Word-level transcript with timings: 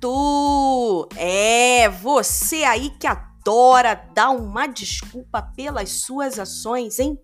tu! 0.00 1.08
É, 1.16 1.88
você 1.88 2.64
aí 2.64 2.90
que 2.90 3.06
adora 3.06 3.94
dar 4.14 4.30
uma 4.30 4.66
desculpa 4.66 5.42
pelas 5.56 5.90
suas 5.90 6.38
ações, 6.38 6.98
hein? 6.98 7.18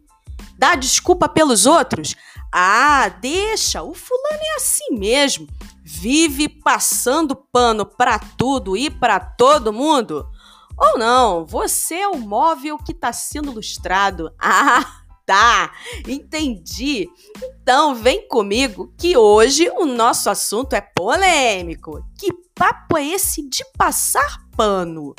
Dá 0.59 0.75
desculpa 0.75 1.29
pelos 1.29 1.67
outros? 1.67 2.15
Ah, 2.53 3.09
deixa, 3.09 3.83
o 3.83 3.93
fulano 3.95 4.43
é 4.43 4.57
assim 4.57 4.97
mesmo. 4.97 5.49
Vive 5.83 6.49
passando 6.49 7.35
pano 7.35 7.85
pra 7.85 8.19
tudo 8.19 8.77
e 8.77 8.89
pra 8.89 9.19
todo 9.19 9.73
mundo. 9.73 10.27
Ou 10.77 10.99
não, 10.99 11.45
você 11.45 11.97
é 11.97 12.09
o 12.09 12.19
móvel 12.19 12.79
que 12.79 12.93
está 12.93 13.13
sendo 13.13 13.53
lustrado. 13.53 14.33
Ah, 14.41 15.04
tá, 15.27 15.73
entendi. 16.07 17.09
Então 17.43 17.95
vem 17.95 18.27
comigo 18.29 18.93
que 18.99 19.17
hoje 19.17 19.71
o 19.77 19.87
nosso 19.87 20.31
assunto 20.31 20.75
é 20.75 20.81
polêmico. 20.81 22.05
Que 22.19 22.33
papo 22.55 22.97
é 22.97 23.07
esse 23.07 23.49
de 23.49 23.65
passar 23.77 24.39
pano? 24.57 25.15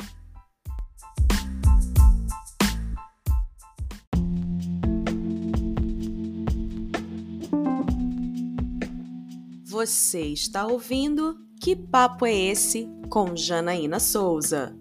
Você 9.76 10.20
está 10.28 10.66
ouvindo 10.66 11.36
Que 11.60 11.76
Papo 11.76 12.24
é 12.24 12.32
Esse 12.32 12.88
com 13.10 13.36
Janaína 13.36 14.00
Souza. 14.00 14.74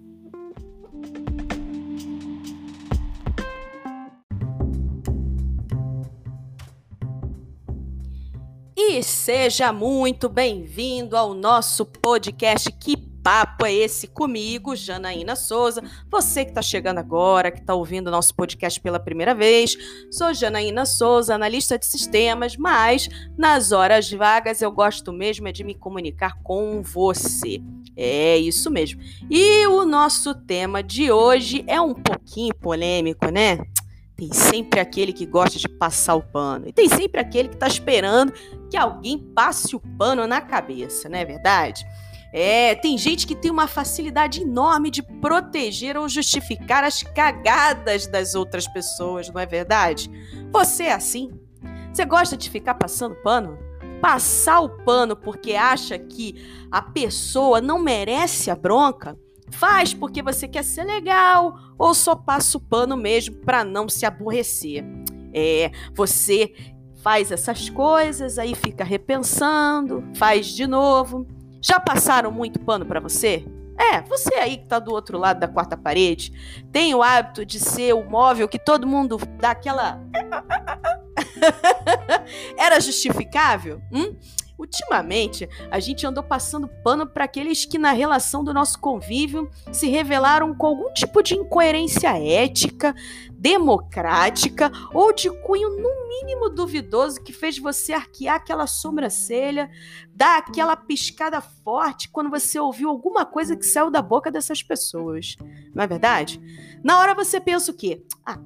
E 8.95 9.03
seja 9.03 9.73
muito 9.73 10.29
bem-vindo 10.29 11.17
ao 11.17 11.33
nosso 11.33 11.85
podcast 11.85 12.71
Que 12.71 12.95
Papo 12.95 13.65
é 13.65 13.73
esse 13.73 14.07
comigo, 14.07 14.73
Janaína 14.73 15.35
Souza. 15.35 15.83
Você 16.09 16.45
que 16.45 16.51
está 16.51 16.61
chegando 16.61 16.99
agora, 16.99 17.51
que 17.51 17.59
está 17.59 17.75
ouvindo 17.75 18.09
nosso 18.09 18.33
podcast 18.33 18.79
pela 18.79 18.97
primeira 18.97 19.35
vez, 19.35 19.75
sou 20.09 20.33
Janaína 20.33 20.85
Souza, 20.85 21.35
analista 21.35 21.77
de 21.77 21.85
sistemas, 21.85 22.55
mas 22.55 23.09
nas 23.37 23.73
horas 23.73 24.09
vagas 24.09 24.61
eu 24.61 24.71
gosto 24.71 25.11
mesmo 25.11 25.49
é 25.49 25.51
de 25.51 25.65
me 25.65 25.75
comunicar 25.75 26.41
com 26.41 26.81
você. 26.81 27.61
É 27.97 28.37
isso 28.37 28.71
mesmo. 28.71 29.01
E 29.29 29.67
o 29.67 29.83
nosso 29.83 30.33
tema 30.33 30.81
de 30.81 31.11
hoje 31.11 31.65
é 31.67 31.81
um 31.81 31.93
pouquinho 31.93 32.55
polêmico, 32.55 33.29
né? 33.29 33.57
Tem 34.15 34.31
sempre 34.31 34.79
aquele 34.79 35.11
que 35.11 35.25
gosta 35.25 35.59
de 35.59 35.67
passar 35.67 36.15
o 36.15 36.23
pano. 36.23 36.67
E 36.67 36.73
tem 36.73 36.87
sempre 36.87 37.19
aquele 37.19 37.49
que 37.49 37.55
está 37.55 37.67
esperando 37.67 38.33
que 38.69 38.77
alguém 38.77 39.19
passe 39.19 39.75
o 39.75 39.79
pano 39.97 40.25
na 40.25 40.39
cabeça, 40.39 41.09
não 41.09 41.17
é 41.17 41.25
verdade? 41.25 41.85
É, 42.31 42.75
tem 42.75 42.97
gente 42.97 43.27
que 43.27 43.35
tem 43.35 43.51
uma 43.51 43.67
facilidade 43.67 44.41
enorme 44.41 44.89
de 44.89 45.01
proteger 45.01 45.95
ou 45.95 46.09
justificar 46.09 46.83
as 46.83 47.01
cagadas 47.01 48.07
das 48.07 48.35
outras 48.35 48.67
pessoas, 48.67 49.29
não 49.29 49.39
é 49.39 49.45
verdade? 49.45 50.09
Você 50.51 50.83
é 50.83 50.93
assim? 50.93 51.31
Você 51.93 52.03
gosta 52.03 52.35
de 52.35 52.49
ficar 52.49 52.75
passando 52.75 53.15
pano? 53.15 53.57
Passar 54.01 54.59
o 54.59 54.69
pano 54.69 55.15
porque 55.15 55.53
acha 55.53 55.97
que 55.97 56.35
a 56.69 56.81
pessoa 56.81 57.61
não 57.61 57.79
merece 57.79 58.51
a 58.51 58.55
bronca? 58.55 59.17
Faz 59.57 59.93
porque 59.93 60.21
você 60.21 60.47
quer 60.47 60.63
ser 60.63 60.83
legal 60.83 61.57
ou 61.77 61.93
só 61.93 62.15
passa 62.15 62.57
o 62.57 62.61
pano 62.61 62.97
mesmo 62.97 63.35
para 63.37 63.63
não 63.63 63.87
se 63.87 64.05
aborrecer? 64.05 64.83
É, 65.33 65.71
você 65.93 66.53
faz 67.01 67.31
essas 67.31 67.69
coisas, 67.69 68.37
aí 68.37 68.55
fica 68.55 68.83
repensando, 68.83 70.03
faz 70.15 70.47
de 70.47 70.67
novo. 70.67 71.27
Já 71.61 71.79
passaram 71.79 72.31
muito 72.31 72.59
pano 72.59 72.85
para 72.85 72.99
você? 72.99 73.45
É, 73.77 74.01
você 74.01 74.35
aí 74.35 74.57
que 74.57 74.67
tá 74.67 74.79
do 74.79 74.91
outro 74.91 75.17
lado 75.17 75.39
da 75.39 75.47
quarta 75.47 75.75
parede, 75.75 76.31
tem 76.71 76.95
o 76.95 77.03
hábito 77.03 77.45
de 77.45 77.59
ser 77.59 77.93
o 77.93 78.03
móvel 78.03 78.47
que 78.47 78.59
todo 78.59 78.87
mundo 78.87 79.17
dá 79.39 79.51
aquela. 79.51 80.01
Era 82.57 82.79
justificável? 82.79 83.81
Hum? 83.91 84.15
Ultimamente, 84.57 85.49
a 85.69 85.79
gente 85.79 86.07
andou 86.07 86.23
passando 86.23 86.67
pano 86.67 87.05
para 87.05 87.25
aqueles 87.25 87.65
que, 87.65 87.77
na 87.77 87.91
relação 87.91 88.43
do 88.43 88.53
nosso 88.53 88.79
convívio, 88.79 89.49
se 89.71 89.87
revelaram 89.87 90.55
com 90.55 90.67
algum 90.67 90.93
tipo 90.93 91.21
de 91.21 91.35
incoerência 91.35 92.17
ética, 92.17 92.95
democrática 93.33 94.71
ou 94.93 95.13
de 95.13 95.29
cunho, 95.29 95.69
no 95.69 96.07
mínimo, 96.07 96.49
duvidoso 96.49 97.21
que 97.21 97.33
fez 97.33 97.57
você 97.59 97.93
arquear 97.93 98.35
aquela 98.35 98.65
sobrancelha, 98.65 99.69
dar 100.13 100.37
aquela 100.37 100.75
piscada 100.75 101.41
forte 101.41 102.09
quando 102.09 102.29
você 102.29 102.57
ouviu 102.57 102.89
alguma 102.89 103.25
coisa 103.25 103.57
que 103.57 103.65
saiu 103.65 103.91
da 103.91 104.01
boca 104.01 104.31
dessas 104.31 104.63
pessoas. 104.63 105.35
Não 105.73 105.83
é 105.83 105.87
verdade? 105.87 106.41
Na 106.81 106.97
hora 106.99 107.13
você 107.13 107.41
pensa 107.41 107.71
o 107.71 107.75
quê? 107.75 108.03
Ah, 108.25 108.39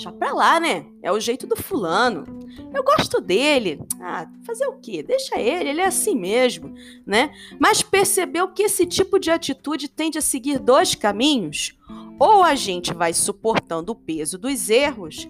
Deixa 0.00 0.12
pra 0.12 0.32
lá, 0.32 0.58
né? 0.58 0.86
É 1.02 1.12
o 1.12 1.20
jeito 1.20 1.46
do 1.46 1.54
fulano. 1.54 2.24
Eu 2.72 2.82
gosto 2.82 3.20
dele. 3.20 3.78
Ah, 4.00 4.26
fazer 4.46 4.66
o 4.66 4.78
quê? 4.78 5.02
Deixa 5.02 5.38
ele, 5.38 5.68
ele 5.68 5.80
é 5.82 5.84
assim 5.84 6.14
mesmo, 6.14 6.72
né? 7.04 7.30
Mas 7.58 7.82
percebeu 7.82 8.48
que 8.48 8.62
esse 8.62 8.86
tipo 8.86 9.18
de 9.18 9.30
atitude 9.30 9.88
tende 9.88 10.16
a 10.16 10.22
seguir 10.22 10.58
dois 10.58 10.94
caminhos? 10.94 11.78
Ou 12.18 12.42
a 12.42 12.54
gente 12.54 12.94
vai 12.94 13.12
suportando 13.12 13.92
o 13.92 13.94
peso 13.94 14.38
dos 14.38 14.70
erros 14.70 15.28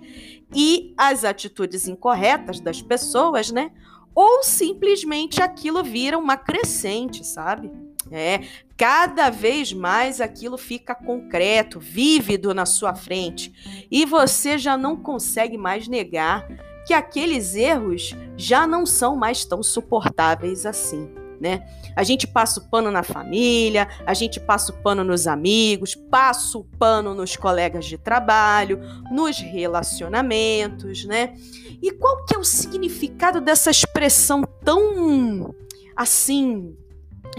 e 0.55 0.95
as 0.97 1.25
atitudes 1.25 1.89
incorretas 1.89 2.61
das 2.61 2.81
pessoas, 2.81 3.51
né? 3.51 3.73
Ou 4.15 4.45
simplesmente 4.45 5.43
aquilo 5.43 5.83
vira 5.83 6.17
uma 6.17 6.37
crescente, 6.37 7.27
sabe? 7.27 7.73
É, 8.09 8.43
cada 8.81 9.29
vez 9.29 9.75
mais 9.75 10.23
aquilo 10.23 10.57
fica 10.57 10.95
concreto, 10.95 11.79
vívido 11.79 12.55
na 12.55 12.65
sua 12.65 12.95
frente, 12.95 13.87
e 13.91 14.07
você 14.07 14.57
já 14.57 14.75
não 14.75 14.97
consegue 14.97 15.59
mais 15.59 15.87
negar 15.87 16.49
que 16.87 16.95
aqueles 16.95 17.55
erros 17.55 18.17
já 18.39 18.67
não 18.67 18.87
são 18.87 19.15
mais 19.15 19.45
tão 19.45 19.63
suportáveis 19.63 20.65
assim. 20.65 21.11
Né? 21.39 21.63
A 21.95 22.03
gente 22.03 22.27
passa 22.27 22.59
o 22.59 22.71
pano 22.71 22.91
na 22.91 23.03
família, 23.03 23.87
a 24.07 24.15
gente 24.15 24.41
passa 24.41 24.73
o 24.73 24.83
pano 24.83 25.05
nos 25.05 25.27
amigos, 25.27 25.95
passa 25.95 26.57
o 26.57 26.65
pano 26.65 27.15
nos 27.15 27.37
colegas 27.37 27.85
de 27.85 27.99
trabalho, 27.99 28.81
nos 29.11 29.39
relacionamentos, 29.41 31.05
né? 31.05 31.35
E 31.83 31.91
qual 31.93 32.25
que 32.25 32.35
é 32.35 32.39
o 32.39 32.45
significado 32.45 33.43
dessa 33.43 33.71
expressão 33.71 34.43
tão 34.65 35.55
assim 35.97 36.77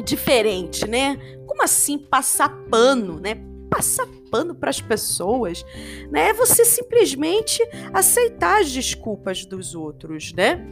diferente, 0.03 0.87
né? 0.87 1.17
Como 1.45 1.63
assim 1.63 1.97
passar 1.97 2.49
pano, 2.69 3.19
né? 3.19 3.35
Passar 3.69 4.05
pano 4.29 4.55
para 4.55 4.69
as 4.69 4.81
pessoas, 4.81 5.65
né? 6.09 6.29
É 6.29 6.33
você 6.33 6.63
simplesmente 6.63 7.61
aceitar 7.93 8.61
as 8.61 8.71
desculpas 8.71 9.45
dos 9.45 9.75
outros, 9.75 10.33
né? 10.33 10.65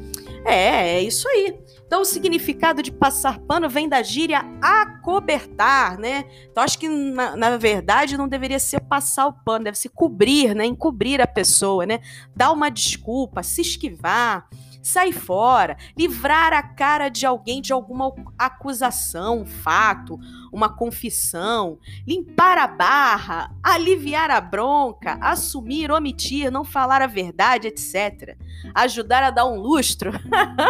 É, 0.45 0.95
é 0.95 1.03
isso 1.03 1.27
aí. 1.27 1.59
Então, 1.85 2.01
o 2.01 2.05
significado 2.05 2.81
de 2.81 2.91
passar 2.91 3.39
pano 3.39 3.69
vem 3.69 3.89
da 3.89 4.01
gíria 4.01 4.45
acobertar, 4.61 5.97
né? 5.97 6.25
Então, 6.49 6.63
acho 6.63 6.79
que, 6.79 6.87
na, 6.87 7.35
na, 7.35 7.57
verdade, 7.57 8.17
não 8.17 8.27
deveria 8.27 8.59
ser 8.59 8.79
passar 8.81 9.27
o 9.27 9.33
pano, 9.33 9.65
deve 9.65 9.77
ser 9.77 9.89
cobrir, 9.89 10.55
né? 10.55 10.65
Encobrir 10.65 11.19
a 11.19 11.27
pessoa, 11.27 11.85
né? 11.85 11.99
Dar 12.35 12.51
uma 12.51 12.69
desculpa, 12.69 13.43
se 13.43 13.61
esquivar 13.61 14.47
sair 14.81 15.11
fora, 15.11 15.77
livrar 15.97 16.53
a 16.53 16.63
cara 16.63 17.09
de 17.09 17.25
alguém 17.25 17.61
de 17.61 17.73
alguma 17.73 18.13
acusação, 18.37 19.45
fato, 19.45 20.19
uma 20.51 20.69
confissão, 20.69 21.77
limpar 22.07 22.57
a 22.57 22.67
barra, 22.67 23.51
aliviar 23.63 24.31
a 24.31 24.41
bronca, 24.41 25.17
assumir, 25.21 25.91
omitir, 25.91 26.51
não 26.51 26.63
falar 26.63 27.01
a 27.01 27.07
verdade, 27.07 27.67
etc. 27.67 28.37
Ajudar 28.73 29.23
a 29.23 29.31
dar 29.31 29.45
um 29.45 29.59
lustro. 29.59 30.11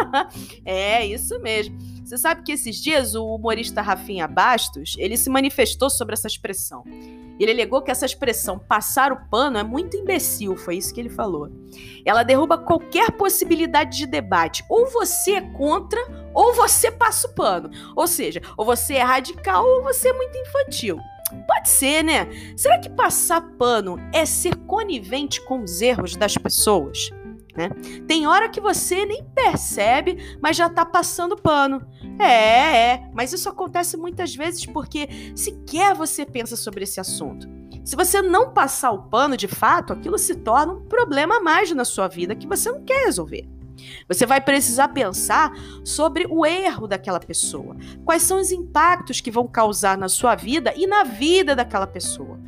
é, 0.65 1.05
isso 1.05 1.39
mesmo. 1.39 1.77
Você 2.09 2.17
sabe 2.17 2.41
que 2.41 2.51
esses 2.51 2.77
dias 2.77 3.13
o 3.13 3.35
humorista 3.35 3.83
Rafinha 3.83 4.27
Bastos, 4.27 4.95
ele 4.97 5.15
se 5.15 5.29
manifestou 5.29 5.91
sobre 5.91 6.15
essa 6.15 6.25
expressão. 6.25 6.83
Ele 7.39 7.51
alegou 7.51 7.83
que 7.83 7.91
essa 7.91 8.03
expressão 8.03 8.57
passar 8.57 9.11
o 9.11 9.29
pano 9.29 9.59
é 9.59 9.63
muito 9.63 9.95
imbecil, 9.95 10.57
foi 10.57 10.77
isso 10.77 10.91
que 10.91 10.99
ele 10.99 11.11
falou. 11.11 11.51
Ela 12.03 12.23
derruba 12.23 12.57
qualquer 12.57 13.11
possibilidade 13.11 13.95
de 13.95 14.07
debate. 14.07 14.65
Ou 14.67 14.87
você 14.87 15.33
é 15.33 15.41
contra, 15.41 16.01
ou 16.33 16.51
você 16.55 16.89
passa 16.89 17.27
o 17.27 17.35
pano. 17.35 17.69
Ou 17.95 18.07
seja, 18.07 18.41
ou 18.57 18.65
você 18.65 18.95
é 18.95 19.03
radical 19.03 19.63
ou 19.63 19.83
você 19.83 20.09
é 20.09 20.13
muito 20.13 20.35
infantil. 20.35 20.97
Pode 21.45 21.69
ser, 21.69 22.03
né? 22.03 22.27
Será 22.57 22.79
que 22.79 22.89
passar 22.89 23.39
pano 23.55 23.97
é 24.11 24.25
ser 24.25 24.55
conivente 24.65 25.45
com 25.45 25.61
os 25.61 25.79
erros 25.79 26.15
das 26.15 26.35
pessoas? 26.35 27.11
Né? 27.59 27.69
Tem 28.07 28.25
hora 28.25 28.47
que 28.47 28.61
você 28.61 29.05
nem 29.05 29.21
percebe, 29.35 30.37
mas 30.41 30.55
já 30.55 30.69
tá 30.69 30.85
passando 30.85 31.35
pano. 31.35 31.85
É, 32.17 32.93
é, 32.93 33.09
mas 33.13 33.33
isso 33.33 33.49
acontece 33.49 33.97
muitas 33.97 34.33
vezes 34.33 34.65
porque 34.65 35.09
sequer 35.35 35.93
você 35.93 36.25
pensa 36.25 36.55
sobre 36.55 36.85
esse 36.85 37.01
assunto. 37.01 37.49
Se 37.83 37.97
você 37.97 38.21
não 38.21 38.53
passar 38.53 38.91
o 38.91 39.09
pano 39.09 39.35
de 39.35 39.47
fato, 39.49 39.91
aquilo 39.91 40.17
se 40.17 40.35
torna 40.35 40.71
um 40.71 40.85
problema 40.85 41.35
a 41.37 41.41
mais 41.41 41.69
na 41.73 41.83
sua 41.83 42.07
vida 42.07 42.33
que 42.33 42.47
você 42.47 42.71
não 42.71 42.81
quer 42.85 43.05
resolver. 43.05 43.45
Você 44.07 44.25
vai 44.25 44.39
precisar 44.39 44.89
pensar 44.89 45.51
sobre 45.83 46.27
o 46.29 46.45
erro 46.45 46.87
daquela 46.87 47.19
pessoa. 47.19 47.75
Quais 48.05 48.23
são 48.23 48.39
os 48.39 48.53
impactos 48.53 49.19
que 49.19 49.31
vão 49.31 49.47
causar 49.47 49.97
na 49.97 50.07
sua 50.07 50.33
vida 50.33 50.73
e 50.77 50.87
na 50.87 51.03
vida 51.03 51.55
daquela 51.55 51.87
pessoa. 51.87 52.39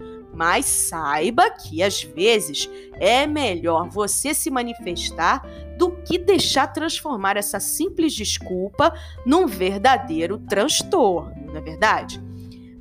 Mas 0.42 0.66
saiba 0.66 1.52
que 1.52 1.84
às 1.84 2.02
vezes 2.02 2.68
é 2.94 3.28
melhor 3.28 3.88
você 3.88 4.34
se 4.34 4.50
manifestar 4.50 5.48
do 5.78 5.92
que 5.92 6.18
deixar 6.18 6.66
transformar 6.66 7.38
essa 7.38 7.60
simples 7.60 8.12
desculpa 8.12 8.92
num 9.24 9.46
verdadeiro 9.46 10.40
transtorno, 10.40 11.46
não 11.46 11.58
é 11.58 11.62
verdade? 11.62 12.20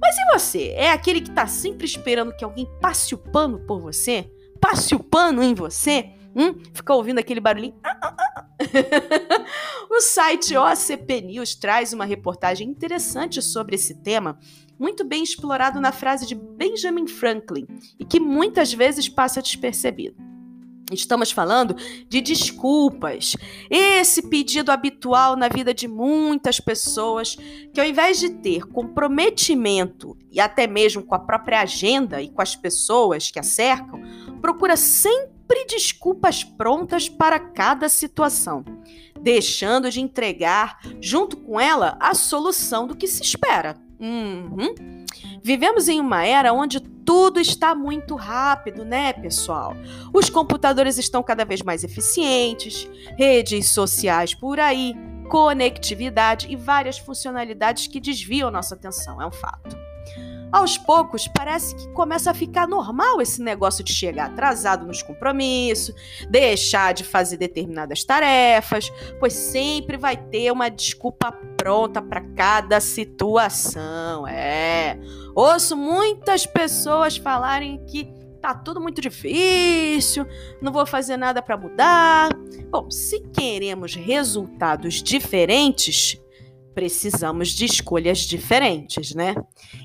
Mas 0.01 0.17
e 0.17 0.33
você? 0.33 0.69
É 0.69 0.91
aquele 0.91 1.21
que 1.21 1.29
está 1.29 1.47
sempre 1.47 1.85
esperando 1.85 2.35
que 2.35 2.47
alguém 2.47 2.67
passe 2.81 3.15
o 3.15 3.19
pano 3.19 3.59
por 3.59 3.79
você? 3.79 4.33
Passe 4.59 4.95
o 4.95 5.01
pano 5.01 5.43
em 5.43 5.53
você? 5.53 6.15
Hum? 6.35 6.55
Fica 6.73 6.95
ouvindo 6.95 7.19
aquele 7.19 7.41
barulhinho? 7.41 7.75
Ah, 7.85 7.99
ah, 8.03 8.17
ah. 8.39 8.47
o 9.91 10.01
site 10.01 10.57
OCP 10.57 11.21
News 11.21 11.55
traz 11.55 11.93
uma 11.93 12.07
reportagem 12.07 12.67
interessante 12.67 13.43
sobre 13.43 13.75
esse 13.75 13.97
tema, 13.97 14.39
muito 14.81 15.05
bem 15.05 15.23
explorado 15.23 15.79
na 15.79 15.93
frase 15.93 16.27
de 16.27 16.35
Benjamin 16.35 17.07
Franklin 17.07 17.67
e 17.99 18.05
que 18.05 18.19
muitas 18.19 18.73
vezes 18.73 19.11
passa 19.11 19.43
despercebido. 19.43 20.17
Estamos 20.91 21.31
falando 21.31 21.77
de 22.09 22.21
desculpas. 22.21 23.37
Esse 23.69 24.23
pedido 24.23 24.73
habitual 24.73 25.37
na 25.37 25.49
vida 25.49 25.75
de 25.75 25.87
muitas 25.87 26.59
pessoas 26.59 27.37
que, 27.73 27.81
ao 27.81 27.87
invés 27.87 28.19
de 28.19 28.31
ter 28.31 28.65
comprometimento 28.65 30.17
e 30.33 30.41
até 30.41 30.67
mesmo 30.67 31.03
com 31.03 31.15
a 31.15 31.19
própria 31.19 31.61
agenda 31.61 32.21
e 32.23 32.31
com 32.31 32.41
as 32.41 32.57
pessoas 32.57 33.31
que 33.31 33.39
a 33.39 33.43
cercam, 33.43 34.01
procura 34.41 34.77
sempre 34.77 35.67
desculpas 35.69 36.43
prontas 36.43 37.09
para 37.09 37.39
cada 37.39 37.89
situação, 37.89 38.65
deixando 39.21 39.91
de 39.91 40.01
entregar, 40.01 40.81
junto 41.01 41.37
com 41.37 41.61
ela, 41.61 41.97
a 42.01 42.15
solução 42.15 42.87
do 42.87 42.97
que 42.97 43.07
se 43.07 43.23
espera. 43.23 43.90
Uhum. 44.01 45.05
Vivemos 45.43 45.89
em 45.89 46.01
uma 46.01 46.25
era 46.25 46.53
onde 46.53 46.81
tudo 46.81 47.39
está 47.39 47.75
muito 47.75 48.15
rápido, 48.15 48.85
né, 48.85 49.13
pessoal? 49.13 49.75
Os 50.13 50.31
computadores 50.31 50.97
estão 50.97 51.23
cada 51.23 51.45
vez 51.45 51.61
mais 51.63 51.85
eficientes, 51.85 52.89
redes 53.19 53.69
sociais 53.71 54.35
por 54.35 54.59
aí, 54.59 54.95
conectividade 55.29 56.47
e 56.51 56.57
várias 56.57 56.99
funcionalidades 56.99 57.87
que 57.87 58.01
desviam 58.01 58.51
nossa 58.51 58.75
atenção, 58.75 59.21
é 59.21 59.27
um 59.27 59.33
fato. 59.33 59.90
Aos 60.53 60.77
poucos, 60.77 61.29
parece 61.29 61.77
que 61.77 61.89
começa 61.93 62.31
a 62.31 62.35
ficar 62.35 62.67
normal 62.67 63.21
esse 63.23 63.41
negócio 63.41 63.85
de 63.85 63.93
chegar 63.93 64.27
atrasado 64.27 64.87
nos 64.87 65.03
compromissos, 65.03 65.95
deixar 66.29 66.93
de 66.93 67.05
fazer 67.05 67.37
determinadas 67.37 68.05
tarefas, 68.05 68.91
pois 69.19 69.33
sempre 69.33 69.97
vai 69.97 70.17
ter 70.17 70.51
uma 70.51 70.69
desculpa 70.69 71.33
pronta 71.57 72.03
para 72.03 72.21
cada 72.35 72.81
situação. 72.81 74.27
É. 74.27 74.99
Ouço 75.35 75.77
muitas 75.77 76.47
pessoas 76.47 77.17
falarem 77.17 77.85
que 77.87 78.13
tá 78.41 78.55
tudo 78.55 78.81
muito 78.81 79.01
difícil, 79.01 80.27
não 80.61 80.73
vou 80.73 80.87
fazer 80.87 81.17
nada 81.17 81.43
para 81.43 81.57
mudar. 81.57 82.31
Bom, 82.71 82.91
se 82.91 83.21
queremos 83.21 83.95
resultados 83.95 85.03
diferentes, 85.03 86.21
precisamos 86.75 87.49
de 87.49 87.65
escolhas 87.65 88.19
diferentes, 88.21 89.15
né? 89.15 89.35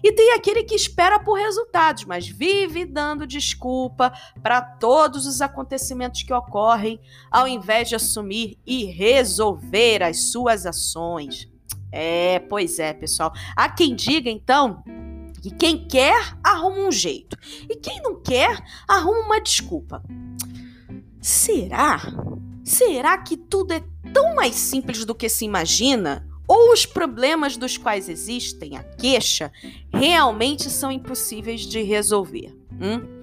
E 0.03 0.11
tem 0.11 0.33
aquele 0.33 0.63
que 0.63 0.75
espera 0.75 1.19
por 1.19 1.37
resultados, 1.37 2.05
mas 2.05 2.27
vive 2.27 2.85
dando 2.85 3.25
desculpa 3.25 4.11
para 4.41 4.61
todos 4.61 5.25
os 5.25 5.41
acontecimentos 5.41 6.23
que 6.23 6.33
ocorrem, 6.33 6.99
ao 7.31 7.47
invés 7.47 7.89
de 7.89 7.95
assumir 7.95 8.57
e 8.65 8.85
resolver 8.85 10.03
as 10.03 10.31
suas 10.31 10.65
ações. 10.65 11.47
É, 11.91 12.39
pois 12.39 12.79
é, 12.79 12.93
pessoal. 12.93 13.31
Há 13.55 13.69
quem 13.69 13.95
diga, 13.95 14.29
então, 14.29 14.83
que 15.41 15.51
quem 15.51 15.87
quer 15.87 16.37
arruma 16.43 16.87
um 16.87 16.91
jeito 16.91 17.37
e 17.69 17.75
quem 17.75 18.01
não 18.01 18.21
quer 18.21 18.63
arruma 18.87 19.19
uma 19.19 19.41
desculpa. 19.41 20.03
Será? 21.21 22.01
Será 22.63 23.17
que 23.17 23.37
tudo 23.37 23.73
é 23.73 23.83
tão 24.13 24.35
mais 24.35 24.55
simples 24.55 25.05
do 25.05 25.15
que 25.15 25.29
se 25.29 25.45
imagina? 25.45 26.27
Ou 26.47 26.71
os 26.71 26.85
problemas 26.85 27.57
dos 27.57 27.77
quais 27.77 28.09
existem 28.09 28.77
a 28.77 28.83
queixa 28.83 29.51
realmente 29.93 30.69
são 30.69 30.91
impossíveis 30.91 31.61
de 31.61 31.81
resolver. 31.81 32.55
Hum? 32.73 33.15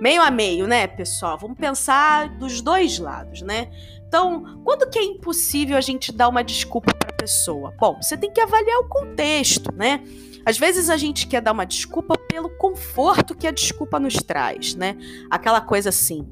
Meio 0.00 0.22
a 0.22 0.30
meio, 0.30 0.66
né, 0.66 0.86
pessoal? 0.86 1.38
Vamos 1.38 1.56
pensar 1.56 2.28
dos 2.38 2.60
dois 2.60 2.98
lados, 2.98 3.42
né? 3.42 3.70
Então, 4.06 4.60
quando 4.64 4.90
que 4.90 4.98
é 4.98 5.04
impossível 5.04 5.76
a 5.76 5.80
gente 5.80 6.12
dar 6.12 6.28
uma 6.28 6.42
desculpa 6.42 6.92
para 6.94 7.10
a 7.10 7.16
pessoa? 7.16 7.72
Bom, 7.78 7.98
você 8.00 8.16
tem 8.16 8.30
que 8.30 8.40
avaliar 8.40 8.78
o 8.80 8.88
contexto, 8.88 9.72
né? 9.74 10.02
Às 10.44 10.58
vezes 10.58 10.90
a 10.90 10.96
gente 10.96 11.26
quer 11.26 11.40
dar 11.40 11.52
uma 11.52 11.64
desculpa 11.64 12.18
pelo 12.18 12.50
conforto 12.50 13.34
que 13.34 13.46
a 13.46 13.52
desculpa 13.52 14.00
nos 14.00 14.14
traz, 14.14 14.74
né? 14.74 14.96
Aquela 15.30 15.60
coisa 15.60 15.88
assim. 15.88 16.26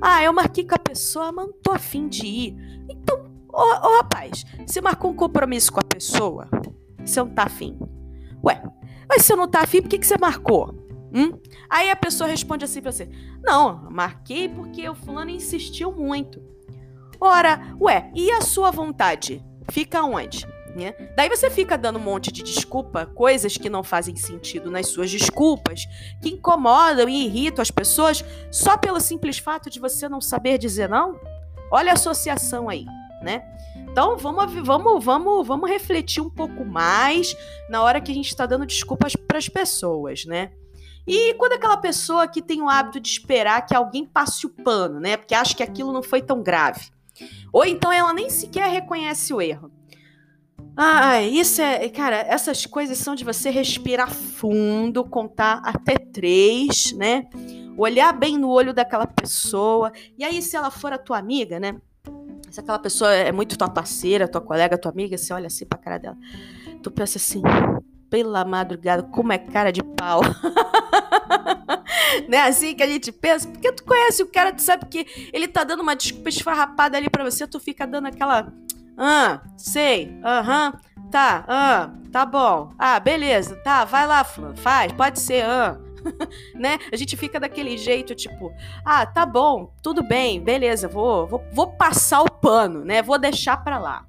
Ah, 0.00 0.22
eu 0.22 0.32
marquei 0.32 0.64
com 0.64 0.74
a 0.74 0.78
pessoa, 0.78 1.30
mas 1.30 1.46
não 1.46 1.52
tô 1.52 1.70
afim 1.70 2.08
de 2.08 2.26
ir. 2.26 2.56
Então, 2.88 3.31
Ô, 3.52 3.60
ô 3.60 3.96
rapaz, 3.98 4.46
você 4.66 4.80
marcou 4.80 5.10
um 5.10 5.14
compromisso 5.14 5.70
com 5.70 5.80
a 5.80 5.84
pessoa? 5.84 6.48
Você 7.04 7.20
não 7.20 7.28
tá 7.28 7.44
afim. 7.44 7.78
Ué, 8.42 8.62
mas 9.08 9.22
se 9.22 9.32
eu 9.32 9.36
não 9.36 9.46
tá 9.46 9.60
afim, 9.60 9.82
por 9.82 9.88
que, 9.88 9.98
que 9.98 10.06
você 10.06 10.16
marcou? 10.16 10.74
Hum? 11.14 11.38
Aí 11.68 11.90
a 11.90 11.96
pessoa 11.96 12.30
responde 12.30 12.64
assim 12.64 12.80
pra 12.80 12.90
você: 12.90 13.10
Não, 13.42 13.90
marquei 13.90 14.48
porque 14.48 14.88
o 14.88 14.94
fulano 14.94 15.30
insistiu 15.30 15.92
muito. 15.92 16.42
Ora, 17.20 17.76
ué, 17.78 18.10
e 18.14 18.30
a 18.32 18.40
sua 18.40 18.70
vontade? 18.70 19.44
Fica 19.70 20.02
onde? 20.02 20.46
Né? 20.74 20.92
Daí 21.14 21.28
você 21.28 21.50
fica 21.50 21.76
dando 21.76 21.98
um 21.98 22.02
monte 22.02 22.32
de 22.32 22.42
desculpa, 22.42 23.04
coisas 23.04 23.58
que 23.58 23.68
não 23.68 23.82
fazem 23.82 24.16
sentido 24.16 24.70
nas 24.70 24.88
suas 24.88 25.10
desculpas, 25.10 25.84
que 26.22 26.30
incomodam 26.30 27.06
e 27.06 27.26
irritam 27.26 27.60
as 27.60 27.70
pessoas 27.70 28.24
só 28.50 28.78
pelo 28.78 28.98
simples 28.98 29.36
fato 29.36 29.68
de 29.68 29.78
você 29.78 30.08
não 30.08 30.22
saber 30.22 30.56
dizer 30.56 30.88
não? 30.88 31.20
Olha 31.70 31.90
a 31.90 31.94
associação 31.94 32.70
aí 32.70 32.86
né? 33.22 33.42
Então 33.90 34.16
vamos, 34.16 34.52
vamos, 34.64 35.04
vamos, 35.04 35.46
vamos 35.46 35.70
refletir 35.70 36.22
um 36.22 36.30
pouco 36.30 36.64
mais 36.64 37.36
na 37.68 37.82
hora 37.82 38.00
que 38.00 38.10
a 38.10 38.14
gente 38.14 38.28
está 38.28 38.46
dando 38.46 38.66
desculpas 38.66 39.14
para 39.14 39.38
as 39.38 39.48
pessoas, 39.48 40.24
né? 40.24 40.52
E 41.06 41.34
quando 41.34 41.54
aquela 41.54 41.76
pessoa 41.76 42.28
que 42.28 42.40
tem 42.40 42.62
o 42.62 42.68
hábito 42.68 43.00
de 43.00 43.08
esperar 43.08 43.66
que 43.66 43.74
alguém 43.74 44.04
passe 44.04 44.46
o 44.46 44.50
pano, 44.50 45.00
né? 45.00 45.16
Porque 45.16 45.34
acha 45.34 45.54
que 45.54 45.62
aquilo 45.62 45.92
não 45.92 46.02
foi 46.02 46.22
tão 46.22 46.42
grave. 46.42 46.90
Ou 47.52 47.64
então 47.64 47.92
ela 47.92 48.12
nem 48.12 48.30
sequer 48.30 48.68
reconhece 48.68 49.34
o 49.34 49.40
erro. 49.40 49.70
Ah, 50.76 51.20
isso 51.20 51.60
é. 51.60 51.88
Cara, 51.88 52.16
essas 52.16 52.64
coisas 52.64 52.96
são 52.98 53.14
de 53.14 53.24
você 53.24 53.50
respirar 53.50 54.10
fundo, 54.10 55.04
contar 55.04 55.60
até 55.64 55.96
três, 55.96 56.92
né? 56.92 57.28
Olhar 57.76 58.12
bem 58.12 58.38
no 58.38 58.48
olho 58.48 58.72
daquela 58.72 59.06
pessoa. 59.06 59.92
E 60.16 60.24
aí, 60.24 60.40
se 60.40 60.56
ela 60.56 60.70
for 60.70 60.92
a 60.92 60.98
tua 60.98 61.18
amiga, 61.18 61.60
né? 61.60 61.76
Se 62.52 62.60
aquela 62.60 62.78
pessoa 62.78 63.14
é 63.14 63.32
muito 63.32 63.56
tua 63.56 63.70
parceira, 63.70 64.28
tua 64.28 64.42
colega, 64.42 64.76
tua 64.76 64.92
amiga, 64.92 65.16
você 65.16 65.32
olha 65.32 65.46
assim 65.46 65.64
pra 65.64 65.78
cara 65.78 65.98
dela. 65.98 66.18
Tu 66.82 66.90
pensa 66.90 67.16
assim, 67.16 67.40
pela 68.10 68.44
madrugada, 68.44 69.02
como 69.04 69.32
é 69.32 69.38
cara 69.38 69.72
de 69.72 69.82
pau. 69.82 70.20
Não 72.28 72.38
é 72.38 72.48
assim 72.48 72.74
que 72.74 72.82
a 72.82 72.86
gente 72.86 73.10
pensa? 73.10 73.48
Porque 73.48 73.72
tu 73.72 73.82
conhece 73.84 74.22
o 74.22 74.26
cara, 74.26 74.52
tu 74.52 74.60
sabe 74.60 74.84
que 74.84 75.06
ele 75.32 75.48
tá 75.48 75.64
dando 75.64 75.80
uma 75.80 75.96
desculpa 75.96 76.28
esfarrapada 76.28 76.98
ali 76.98 77.08
pra 77.08 77.24
você, 77.24 77.46
tu 77.46 77.58
fica 77.58 77.86
dando 77.86 78.08
aquela. 78.08 78.52
Ah, 78.98 79.40
sei, 79.56 80.14
aham, 80.22 80.74
tá, 81.10 81.44
ah, 81.48 81.90
tá 82.12 82.26
bom. 82.26 82.70
Ah, 82.78 83.00
beleza, 83.00 83.56
tá, 83.64 83.86
vai 83.86 84.06
lá, 84.06 84.24
faz, 84.24 84.92
pode 84.92 85.18
ser, 85.18 85.46
ah. 85.46 85.78
né? 86.54 86.78
A 86.92 86.96
gente 86.96 87.16
fica 87.16 87.38
daquele 87.38 87.76
jeito, 87.76 88.14
tipo, 88.14 88.52
ah, 88.84 89.04
tá 89.06 89.24
bom, 89.24 89.72
tudo 89.82 90.02
bem, 90.02 90.40
beleza, 90.40 90.88
vou, 90.88 91.26
vou, 91.26 91.44
vou 91.52 91.72
passar 91.72 92.22
o 92.22 92.30
pano, 92.30 92.84
né? 92.84 93.02
Vou 93.02 93.18
deixar 93.18 93.62
pra 93.62 93.78
lá. 93.78 94.04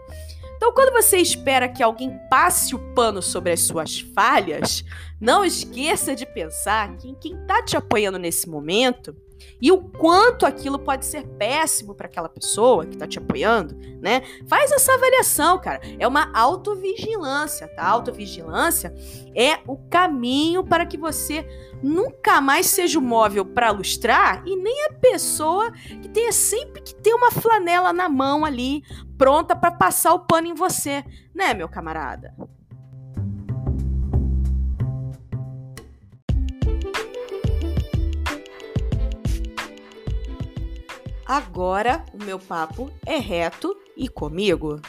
Então, 0.55 0.73
quando 0.73 0.93
você 0.93 1.17
espera 1.17 1.67
que 1.67 1.83
alguém 1.83 2.17
passe 2.29 2.73
o 2.73 2.79
pano 2.93 3.21
sobre 3.21 3.51
as 3.51 3.59
suas 3.59 3.99
falhas, 3.99 4.85
não 5.19 5.43
esqueça 5.43 6.15
de 6.15 6.25
pensar 6.25 6.95
que 6.95 7.13
quem 7.15 7.33
está 7.33 7.61
te 7.61 7.75
apoiando 7.75 8.17
nesse 8.17 8.49
momento 8.49 9.13
e 9.61 9.71
o 9.71 9.77
quanto 9.77 10.45
aquilo 10.45 10.77
pode 10.77 11.05
ser 11.05 11.25
péssimo 11.25 11.95
para 11.95 12.07
aquela 12.07 12.29
pessoa 12.29 12.85
que 12.85 12.93
está 12.93 13.07
te 13.07 13.17
apoiando, 13.17 13.75
né? 14.01 14.21
Faz 14.47 14.71
essa 14.71 14.93
avaliação, 14.93 15.59
cara. 15.59 15.81
É 15.97 16.07
uma 16.07 16.31
autovigilância, 16.33 17.67
tá? 17.67 17.85
Autovigilância 17.87 18.93
é 19.35 19.59
o 19.67 19.77
caminho 19.89 20.63
para 20.63 20.85
que 20.85 20.97
você 20.97 21.45
nunca 21.81 22.39
mais 22.39 22.67
seja 22.67 22.99
o 22.99 23.01
móvel 23.01 23.45
para 23.45 23.71
lustrar 23.71 24.43
e 24.45 24.55
nem 24.55 24.85
a 24.85 24.93
pessoa 24.93 25.71
que 25.71 26.09
tenha 26.09 26.31
sempre 26.31 26.81
que 26.81 26.95
ter 26.95 27.13
uma 27.13 27.31
flanela 27.31 27.91
na 27.91 28.07
mão 28.07 28.45
ali, 28.45 28.83
pronta 29.17 29.55
para 29.55 29.71
passar 29.71 30.13
o 30.13 30.19
pano 30.19 30.47
em 30.47 30.53
você, 30.53 31.03
né, 31.33 31.53
meu 31.53 31.67
camarada? 31.67 32.33
Agora 41.33 42.05
o 42.13 42.23
meu 42.23 42.37
papo 42.37 42.91
é 43.03 43.17
reto 43.17 43.75
e 43.97 44.07
comigo. 44.07 44.79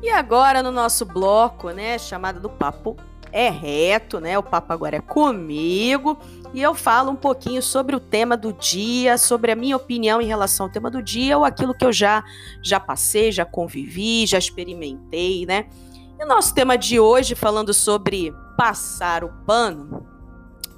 E 0.00 0.08
agora 0.08 0.62
no 0.62 0.70
nosso 0.70 1.04
bloco, 1.04 1.70
né, 1.70 1.98
chamado 1.98 2.38
do 2.38 2.48
Papo 2.48 2.96
é 3.32 3.50
reto, 3.50 4.20
né? 4.20 4.38
O 4.38 4.42
papo 4.42 4.72
agora 4.72 4.98
é 4.98 5.00
comigo 5.00 6.16
e 6.54 6.62
eu 6.62 6.76
falo 6.76 7.10
um 7.10 7.16
pouquinho 7.16 7.60
sobre 7.60 7.96
o 7.96 8.00
tema 8.00 8.36
do 8.36 8.52
dia, 8.52 9.18
sobre 9.18 9.50
a 9.50 9.56
minha 9.56 9.76
opinião 9.76 10.22
em 10.22 10.26
relação 10.26 10.66
ao 10.66 10.72
tema 10.72 10.92
do 10.92 11.02
dia 11.02 11.36
ou 11.36 11.44
aquilo 11.44 11.74
que 11.74 11.84
eu 11.84 11.92
já 11.92 12.22
já 12.62 12.78
passei, 12.78 13.32
já 13.32 13.44
convivi, 13.44 14.26
já 14.26 14.38
experimentei, 14.38 15.44
né? 15.44 15.66
E 16.18 16.24
o 16.24 16.26
nosso 16.26 16.54
tema 16.54 16.76
de 16.76 16.98
hoje 16.98 17.34
falando 17.34 17.72
sobre 17.74 18.34
passar 18.56 19.24
o 19.24 19.28
pano. 19.46 20.06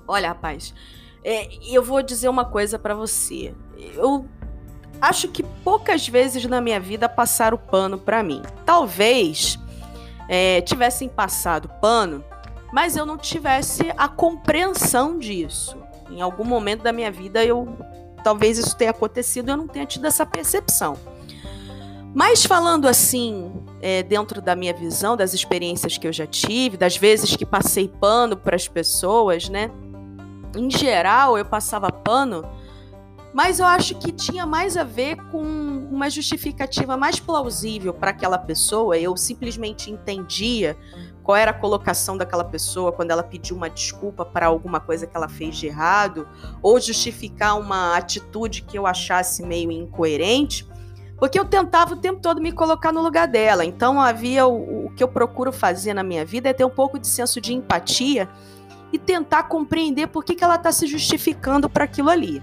Olha, 0.07 0.29
rapaz, 0.29 0.75
é, 1.23 1.49
eu 1.67 1.83
vou 1.83 2.03
dizer 2.03 2.29
uma 2.29 2.45
coisa 2.45 2.79
para 2.79 2.95
você. 2.95 3.55
Eu 3.77 4.29
acho 5.01 5.29
que 5.29 5.43
poucas 5.43 6.09
vezes 6.09 6.45
na 6.47 6.61
minha 6.61 6.81
vida 6.81 7.09
passaram 7.09 7.57
o 7.57 7.61
pano 7.61 7.99
para 7.99 8.23
mim. 8.23 8.43
Talvez 8.65 9.59
é, 10.29 10.61
tivessem 10.61 11.09
passado 11.09 11.69
pano 11.81 12.25
mas 12.73 12.97
eu 12.97 13.07
não 13.07 13.17
tivesse 13.17 13.93
a 13.97 14.09
compreensão 14.09 15.19
disso. 15.19 15.77
Em 16.11 16.21
algum 16.21 16.45
momento 16.45 16.83
da 16.83 16.93
minha 16.93 17.11
vida, 17.11 17.45
eu 17.45 17.77
talvez 18.23 18.59
isso 18.59 18.77
tenha 18.77 18.91
acontecido, 18.91 19.51
eu 19.51 19.57
não 19.57 19.67
tenha 19.67 19.87
tido 19.87 20.07
essa 20.07 20.27
percepção. 20.27 20.97
Mas 22.15 22.45
falando 22.45 22.89
assim, 22.89 23.53
é, 23.81 24.03
dentro 24.03 24.41
da 24.41 24.57
minha 24.57 24.75
visão, 24.75 25.17
das 25.17 25.35
experiências 25.35 25.99
que 25.99 26.07
eu 26.07 26.13
já 26.13 26.27
tive, 26.27 26.77
das 26.77 26.97
vezes 26.97 27.37
que 27.37 27.45
passei 27.45 27.89
pano 27.89 28.37
para 28.37 28.57
as 28.57 28.67
pessoas, 28.67 29.49
né? 29.49 29.71
Em 30.57 30.71
geral, 30.71 31.37
eu 31.37 31.45
passava 31.45 31.93
pano, 31.93 32.45
mas 33.35 33.61
eu 33.61 33.67
acho 33.67 33.95
que 33.97 34.11
tinha 34.11 34.47
mais 34.47 34.77
a 34.77 34.85
ver 34.85 35.17
com 35.31 35.43
uma 35.91 36.09
justificativa 36.09 36.97
mais 36.97 37.21
plausível 37.21 37.93
para 37.93 38.11
aquela 38.11 38.39
pessoa. 38.39 38.97
Eu 38.97 39.17
simplesmente 39.17 39.91
entendia 39.91 40.77
qual 41.23 41.37
era 41.37 41.51
a 41.51 41.55
colocação 41.55 42.17
daquela 42.17 42.45
pessoa 42.45 42.91
quando 42.91 43.11
ela 43.11 43.23
pediu 43.23 43.55
uma 43.55 43.69
desculpa 43.69 44.25
para 44.25 44.47
alguma 44.47 44.81
coisa 44.81 45.07
que 45.07 45.15
ela 45.15 45.29
fez 45.29 45.57
de 45.57 45.67
errado, 45.67 46.27
ou 46.63 46.81
justificar 46.81 47.61
uma 47.61 47.97
atitude 47.97 48.63
que 48.63 48.79
eu 48.79 48.87
achasse 48.87 49.43
meio 49.43 49.71
incoerente, 49.71 50.67
porque 51.19 51.39
eu 51.39 51.45
tentava 51.45 51.95
o 51.95 51.97
tempo 51.97 52.21
todo 52.21 52.41
me 52.41 52.53
colocar 52.53 52.93
no 52.93 53.03
lugar 53.03 53.27
dela. 53.27 53.65
Então 53.65 54.01
havia 54.01 54.47
o, 54.47 54.87
o 54.87 54.91
que 54.91 55.03
eu 55.03 55.09
procuro 55.09 55.53
fazer 55.53 55.93
na 55.93 56.03
minha 56.03 56.25
vida 56.25 56.49
é 56.49 56.53
ter 56.53 56.65
um 56.65 56.71
pouco 56.71 56.99
de 56.99 57.07
senso 57.07 57.41
de 57.41 57.53
empatia 57.53 58.29
e 58.93 58.99
tentar 58.99 59.45
compreender 59.45 60.07
por 60.07 60.25
que, 60.25 60.35
que 60.35 60.45
ela 60.45 60.55
está 60.55 60.73
se 60.73 60.87
justificando 60.87 61.69
para 61.69 61.85
aquilo 61.85 62.09
ali. 62.09 62.41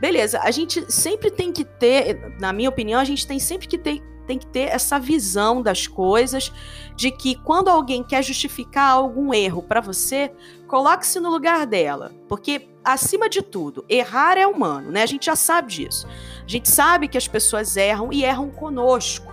Beleza, 0.00 0.40
a 0.42 0.50
gente 0.50 0.84
sempre 0.92 1.30
tem 1.30 1.52
que 1.52 1.64
ter, 1.64 2.36
na 2.38 2.52
minha 2.52 2.68
opinião, 2.68 3.00
a 3.00 3.04
gente 3.04 3.26
tem 3.26 3.38
sempre 3.38 3.66
que 3.66 3.78
ter 3.78 4.02
tem 4.28 4.38
que 4.38 4.46
ter 4.46 4.68
essa 4.68 4.98
visão 4.98 5.62
das 5.62 5.86
coisas, 5.86 6.52
de 6.94 7.10
que 7.10 7.34
quando 7.34 7.68
alguém 7.68 8.04
quer 8.04 8.22
justificar 8.22 8.90
algum 8.90 9.32
erro 9.32 9.62
para 9.62 9.80
você, 9.80 10.30
coloque-se 10.66 11.18
no 11.18 11.30
lugar 11.30 11.66
dela, 11.66 12.12
porque 12.28 12.68
acima 12.84 13.26
de 13.26 13.40
tudo, 13.40 13.86
errar 13.88 14.36
é 14.36 14.46
humano, 14.46 14.90
né? 14.90 15.02
A 15.02 15.06
gente 15.06 15.26
já 15.26 15.34
sabe 15.34 15.72
disso. 15.72 16.06
A 16.44 16.46
gente 16.48 16.68
sabe 16.68 17.08
que 17.08 17.16
as 17.16 17.26
pessoas 17.26 17.74
erram 17.74 18.12
e 18.12 18.22
erram 18.22 18.50
conosco. 18.50 19.32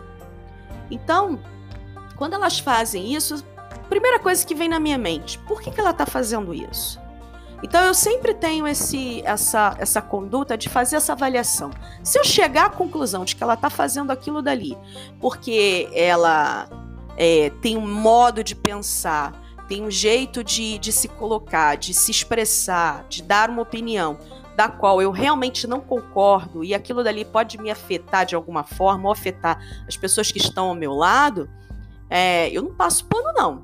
Então, 0.89 1.41
quando 2.15 2.33
elas 2.33 2.59
fazem 2.59 3.13
isso, 3.13 3.43
primeira 3.89 4.17
coisa 4.17 4.47
que 4.47 4.55
vem 4.55 4.69
na 4.69 4.79
minha 4.79 4.97
mente, 4.97 5.37
por 5.39 5.61
que, 5.61 5.71
que 5.71 5.79
ela 5.79 5.91
está 5.91 6.05
fazendo 6.05 6.53
isso? 6.53 7.04
Então 7.65 7.83
eu 7.83 7.95
sempre 7.95 8.31
tenho 8.35 8.67
esse, 8.67 9.23
essa, 9.25 9.75
essa 9.79 9.99
conduta 9.99 10.55
de 10.55 10.69
fazer 10.69 10.97
essa 10.97 11.13
avaliação. 11.13 11.71
Se 12.03 12.19
eu 12.19 12.23
chegar 12.23 12.67
à 12.67 12.69
conclusão 12.69 13.25
de 13.25 13.35
que 13.35 13.41
ela 13.41 13.55
está 13.55 13.71
fazendo 13.71 14.11
aquilo 14.11 14.39
dali, 14.39 14.77
porque 15.19 15.89
ela 15.91 16.69
é, 17.17 17.49
tem 17.63 17.75
um 17.75 17.91
modo 17.91 18.43
de 18.43 18.55
pensar, 18.55 19.33
tem 19.67 19.81
um 19.81 19.89
jeito 19.89 20.43
de, 20.43 20.77
de 20.77 20.91
se 20.91 21.07
colocar, 21.07 21.75
de 21.75 21.91
se 21.91 22.11
expressar, 22.11 23.03
de 23.09 23.23
dar 23.23 23.49
uma 23.49 23.63
opinião 23.63 24.19
da 24.55 24.69
qual 24.69 25.01
eu 25.01 25.09
realmente 25.09 25.65
não 25.65 25.81
concordo 25.81 26.63
e 26.63 26.71
aquilo 26.71 27.03
dali 27.03 27.25
pode 27.25 27.59
me 27.59 27.71
afetar 27.71 28.27
de 28.27 28.35
alguma 28.35 28.63
forma 28.63 29.05
ou 29.05 29.11
afetar 29.11 29.59
as 29.87 29.97
pessoas 29.97 30.31
que 30.31 30.37
estão 30.37 30.67
ao 30.67 30.75
meu 30.75 30.93
lado, 30.93 31.49
é, 32.11 32.47
eu 32.51 32.61
não 32.61 32.75
passo 32.75 33.05
pano, 33.05 33.33
não. 33.33 33.63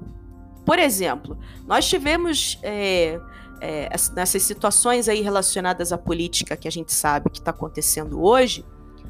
Por 0.66 0.80
exemplo, 0.80 1.38
nós 1.68 1.88
tivemos 1.88 2.58
é, 2.64 3.20
é, 3.62 3.90
nessas 4.16 4.42
situações 4.42 5.08
aí 5.08 5.22
relacionadas 5.22 5.94
à 5.94 5.98
política 5.98 6.58
que 6.58 6.68
a 6.68 6.72
gente 6.72 6.92
sabe 6.92 7.30
que 7.30 7.40
está 7.40 7.52
acontecendo 7.52 8.22
hoje, 8.22 8.66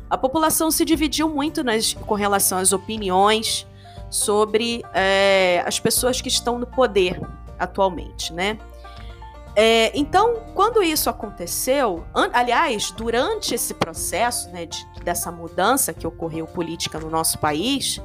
a 0.09 0.17
população 0.17 0.69
se 0.69 0.83
dividiu 0.83 1.29
muito 1.29 1.63
nas, 1.63 1.93
com 1.93 2.15
relação 2.15 2.57
às 2.57 2.73
opiniões 2.73 3.65
sobre 4.09 4.83
é, 4.93 5.63
as 5.65 5.79
pessoas 5.79 6.19
que 6.19 6.27
estão 6.27 6.59
no 6.59 6.67
poder 6.67 7.19
atualmente, 7.57 8.33
né? 8.33 8.59
É, 9.55 9.91
então, 9.97 10.35
quando 10.53 10.81
isso 10.81 11.09
aconteceu, 11.09 12.05
aliás, 12.33 12.91
durante 12.91 13.53
esse 13.53 13.73
processo 13.73 14.49
né, 14.49 14.65
de, 14.65 14.85
dessa 15.03 15.31
mudança 15.31 15.93
que 15.93 16.07
ocorreu 16.07 16.45
política 16.47 16.99
no 16.99 17.09
nosso 17.09 17.37
país, 17.37 18.01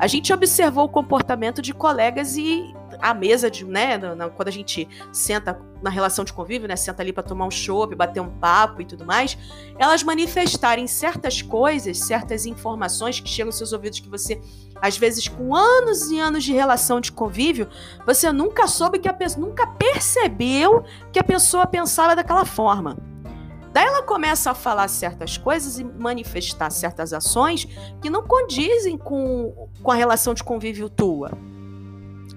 a 0.00 0.06
gente 0.06 0.32
observou 0.32 0.84
o 0.86 0.88
comportamento 0.88 1.60
de 1.60 1.74
colegas 1.74 2.34
e 2.34 2.74
a 3.02 3.12
mesa 3.12 3.50
de, 3.50 3.66
né, 3.66 3.98
quando 4.34 4.48
a 4.48 4.50
gente 4.50 4.88
senta 5.12 5.60
na 5.82 5.90
relação 5.90 6.24
de 6.24 6.32
convívio, 6.32 6.66
né, 6.66 6.74
senta 6.74 7.02
ali 7.02 7.12
para 7.12 7.22
tomar 7.22 7.46
um 7.46 7.50
chopp, 7.50 7.94
bater 7.94 8.20
um 8.20 8.30
papo 8.30 8.80
e 8.80 8.86
tudo 8.86 9.04
mais, 9.04 9.36
elas 9.78 10.02
manifestarem 10.02 10.86
certas 10.86 11.42
coisas, 11.42 11.98
certas 11.98 12.46
informações 12.46 13.20
que 13.20 13.28
chegam 13.28 13.48
aos 13.48 13.58
seus 13.58 13.74
ouvidos 13.74 14.00
que 14.00 14.08
você, 14.08 14.40
às 14.80 14.96
vezes, 14.96 15.28
com 15.28 15.54
anos 15.54 16.10
e 16.10 16.18
anos 16.18 16.44
de 16.44 16.54
relação 16.54 16.98
de 16.98 17.12
convívio, 17.12 17.68
você 18.06 18.32
nunca 18.32 18.66
soube 18.66 18.98
que 18.98 19.08
a 19.08 19.12
pessoa, 19.12 19.46
nunca 19.46 19.66
percebeu 19.66 20.82
que 21.12 21.18
a 21.18 21.24
pessoa 21.24 21.66
pensava 21.66 22.16
daquela 22.16 22.46
forma. 22.46 23.09
Daí 23.72 23.86
ela 23.86 24.02
começa 24.02 24.50
a 24.50 24.54
falar 24.54 24.88
certas 24.88 25.36
coisas 25.36 25.78
e 25.78 25.84
manifestar 25.84 26.70
certas 26.70 27.12
ações 27.12 27.66
que 28.02 28.10
não 28.10 28.22
condizem 28.22 28.98
com, 28.98 29.68
com 29.82 29.90
a 29.90 29.94
relação 29.94 30.34
de 30.34 30.42
convívio 30.42 30.88
tua. 30.88 31.30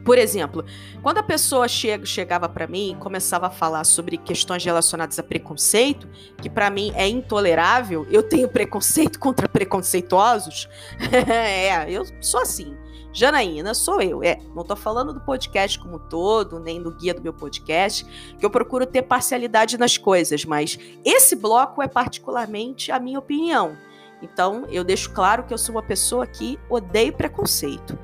Por 0.03 0.17
exemplo, 0.17 0.65
quando 1.01 1.19
a 1.19 1.23
pessoa 1.23 1.67
chega, 1.67 2.05
chegava 2.05 2.49
para 2.49 2.67
mim 2.67 2.91
e 2.91 2.95
começava 2.95 3.47
a 3.47 3.49
falar 3.49 3.83
sobre 3.85 4.17
questões 4.17 4.63
relacionadas 4.63 5.17
a 5.17 5.23
preconceito, 5.23 6.09
que 6.41 6.49
para 6.49 6.69
mim 6.69 6.91
é 6.95 7.07
intolerável, 7.07 8.05
eu 8.11 8.21
tenho 8.21 8.49
preconceito 8.49 9.17
contra 9.17 9.47
preconceituosos. 9.47 10.67
é, 11.27 11.89
eu 11.89 12.03
sou 12.19 12.41
assim. 12.41 12.75
Janaína 13.13 13.73
sou 13.73 14.01
eu. 14.01 14.23
É, 14.23 14.39
não 14.55 14.63
tô 14.63 14.75
falando 14.75 15.13
do 15.13 15.21
podcast 15.21 15.77
como 15.79 15.99
todo, 15.99 16.59
nem 16.59 16.81
do 16.81 16.91
guia 16.91 17.13
do 17.13 17.21
meu 17.21 17.33
podcast, 17.33 18.03
que 18.37 18.45
eu 18.45 18.49
procuro 18.49 18.85
ter 18.85 19.03
parcialidade 19.03 19.77
nas 19.77 19.97
coisas, 19.97 20.43
mas 20.43 20.77
esse 21.05 21.35
bloco 21.35 21.81
é 21.81 21.87
particularmente 21.87 22.91
a 22.91 22.99
minha 22.99 23.19
opinião. 23.19 23.77
Então, 24.21 24.65
eu 24.69 24.83
deixo 24.83 25.11
claro 25.11 25.43
que 25.43 25.53
eu 25.53 25.57
sou 25.57 25.75
uma 25.75 25.83
pessoa 25.83 26.25
que 26.25 26.57
odeio 26.69 27.13
preconceito. 27.13 27.97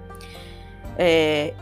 É, 0.97 1.53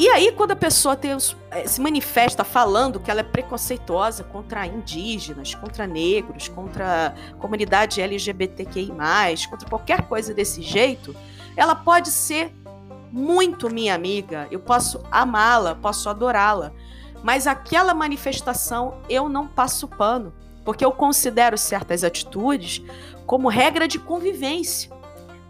e 0.00 0.08
aí, 0.08 0.32
quando 0.32 0.52
a 0.52 0.56
pessoa 0.56 0.96
tem, 0.96 1.10
eh, 1.10 1.66
se 1.68 1.78
manifesta 1.78 2.42
falando 2.42 2.98
que 2.98 3.10
ela 3.10 3.20
é 3.20 3.22
preconceituosa 3.22 4.24
contra 4.24 4.66
indígenas, 4.66 5.54
contra 5.54 5.86
negros, 5.86 6.48
contra 6.48 7.14
comunidade 7.38 8.00
LGBTQI, 8.00 8.88
contra 9.50 9.68
qualquer 9.68 10.08
coisa 10.08 10.32
desse 10.32 10.62
jeito, 10.62 11.14
ela 11.54 11.74
pode 11.74 12.10
ser 12.10 12.50
muito 13.12 13.70
minha 13.70 13.94
amiga, 13.94 14.46
eu 14.50 14.60
posso 14.60 15.00
amá-la, 15.10 15.74
posso 15.74 16.08
adorá-la, 16.08 16.72
mas 17.22 17.46
aquela 17.46 17.94
manifestação 17.94 18.94
eu 19.08 19.28
não 19.28 19.46
passo 19.46 19.88
pano, 19.88 20.32
porque 20.64 20.84
eu 20.84 20.92
considero 20.92 21.58
certas 21.58 22.04
atitudes 22.04 22.82
como 23.26 23.48
regra 23.48 23.86
de 23.86 23.98
convivência. 23.98 24.90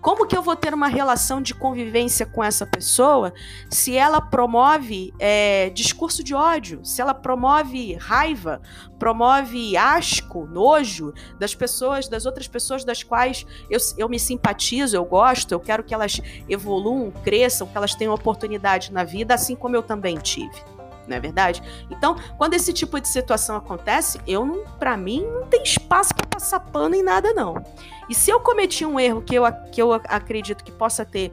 Como 0.01 0.27
que 0.27 0.37
eu 0.37 0.43
vou 0.43 0.57
ter 0.57 0.73
uma 0.73 0.89
relação 0.89 1.43
de 1.43 1.55
convivência 1.55 2.25
com 2.25 2.43
essa 2.43 2.67
pessoa 2.67 3.35
se 3.69 3.97
ela 3.97 4.21
promove 4.21 5.13
é, 5.19 5.69
discurso 5.71 6.25
de 6.25 6.35
ódio, 6.35 6.81
se 6.83 7.03
ela 7.03 7.13
promove 7.13 7.95
raiva, 7.95 8.63
promove 8.99 9.77
asco, 9.77 10.47
nojo 10.47 11.13
das 11.39 11.55
pessoas, 11.55 12.09
das 12.09 12.25
outras 12.25 12.49
pessoas 12.49 12.83
das 12.83 13.03
quais 13.03 13.47
eu, 13.69 13.79
eu 13.99 14.09
me 14.09 14.19
simpatizo, 14.19 14.97
eu 14.97 15.05
gosto, 15.05 15.53
eu 15.53 15.61
quero 15.61 15.85
que 15.85 15.93
elas 15.93 16.21
evoluam, 16.49 17.11
cresçam, 17.11 17.67
que 17.67 17.77
elas 17.77 17.95
tenham 17.95 18.15
oportunidade 18.15 18.93
na 18.93 19.05
vida, 19.05 19.35
assim 19.35 19.55
como 19.55 19.77
eu 19.77 19.83
também 19.83 20.17
tive 20.17 20.80
não 21.11 21.17
é 21.17 21.21
verdade? 21.21 21.63
Então, 21.91 22.17
quando 22.39 22.55
esse 22.55 22.73
tipo 22.73 22.99
de 23.01 23.09
situação 23.09 23.57
acontece, 23.57 24.21
eu 24.27 24.47
não, 24.47 24.65
para 24.79 24.97
mim, 24.97 25.27
não 25.27 25.47
tem 25.47 25.63
espaço 25.63 26.15
para 26.15 26.27
passar 26.27 26.61
pano 26.61 26.95
em 26.95 27.03
nada 27.03 27.35
não. 27.35 27.63
E 28.09 28.15
se 28.15 28.31
eu 28.31 28.41
cometi 28.41 28.87
um 28.87 28.99
erro 28.99 29.21
que 29.21 29.35
eu, 29.35 29.45
que 29.71 29.83
eu 29.83 29.93
acredito 29.93 30.65
que 30.65 30.73
possa 30.73 31.05
ter 31.05 31.33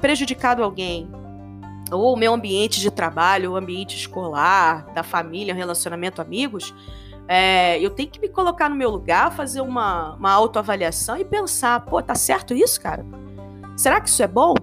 prejudicado 0.00 0.62
alguém, 0.62 1.08
ou 1.90 2.14
o 2.14 2.16
meu 2.16 2.32
ambiente 2.32 2.80
de 2.80 2.90
trabalho, 2.90 3.52
o 3.52 3.56
ambiente 3.56 3.96
escolar, 3.96 4.86
da 4.94 5.02
família, 5.02 5.54
relacionamento, 5.54 6.20
amigos, 6.20 6.74
é, 7.28 7.78
eu 7.80 7.90
tenho 7.90 8.08
que 8.08 8.20
me 8.20 8.28
colocar 8.28 8.68
no 8.68 8.74
meu 8.74 8.90
lugar, 8.90 9.32
fazer 9.32 9.60
uma, 9.60 10.14
uma 10.14 10.32
autoavaliação 10.32 11.16
e 11.16 11.24
pensar, 11.24 11.80
pô, 11.80 12.02
tá 12.02 12.14
certo 12.14 12.54
isso, 12.54 12.80
cara? 12.80 13.04
Será 13.76 14.00
que 14.00 14.08
isso 14.08 14.22
é 14.22 14.28
bom? 14.28 14.54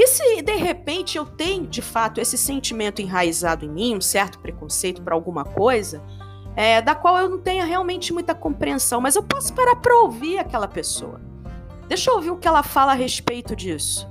E 0.00 0.06
se 0.06 0.40
de 0.40 0.56
repente 0.56 1.18
eu 1.18 1.26
tenho 1.26 1.66
de 1.66 1.82
fato 1.82 2.22
esse 2.22 2.38
sentimento 2.38 3.02
enraizado 3.02 3.66
em 3.66 3.68
mim, 3.68 3.96
um 3.98 4.00
certo 4.00 4.38
preconceito 4.38 5.02
para 5.02 5.14
alguma 5.14 5.44
coisa, 5.44 6.02
é, 6.56 6.80
da 6.80 6.94
qual 6.94 7.18
eu 7.18 7.28
não 7.28 7.38
tenha 7.38 7.66
realmente 7.66 8.10
muita 8.10 8.34
compreensão, 8.34 8.98
mas 8.98 9.14
eu 9.14 9.22
posso 9.22 9.52
parar 9.52 9.76
para 9.76 9.94
ouvir 9.94 10.38
aquela 10.38 10.66
pessoa. 10.66 11.20
Deixa 11.86 12.10
eu 12.10 12.14
ouvir 12.14 12.30
o 12.30 12.38
que 12.38 12.48
ela 12.48 12.62
fala 12.62 12.92
a 12.92 12.94
respeito 12.94 13.54
disso. 13.54 14.08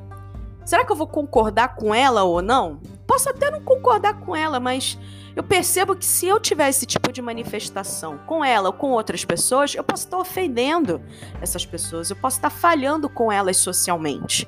Será 0.63 0.85
que 0.85 0.91
eu 0.91 0.95
vou 0.95 1.07
concordar 1.07 1.75
com 1.75 1.91
ela 1.91 2.21
ou 2.21 2.39
não? 2.39 2.79
Posso 3.07 3.27
até 3.27 3.49
não 3.49 3.61
concordar 3.61 4.19
com 4.19 4.35
ela, 4.35 4.59
mas 4.59 4.95
eu 5.35 5.41
percebo 5.41 5.95
que 5.95 6.05
se 6.05 6.27
eu 6.27 6.39
tiver 6.39 6.69
esse 6.69 6.85
tipo 6.85 7.11
de 7.11 7.19
manifestação 7.19 8.19
com 8.27 8.45
ela 8.45 8.69
ou 8.69 8.73
com 8.73 8.91
outras 8.91 9.25
pessoas, 9.25 9.73
eu 9.73 9.83
posso 9.83 10.05
estar 10.05 10.19
ofendendo 10.19 11.01
essas 11.41 11.65
pessoas, 11.65 12.11
eu 12.11 12.15
posso 12.15 12.37
estar 12.37 12.51
falhando 12.51 13.09
com 13.09 13.31
elas 13.31 13.57
socialmente. 13.57 14.47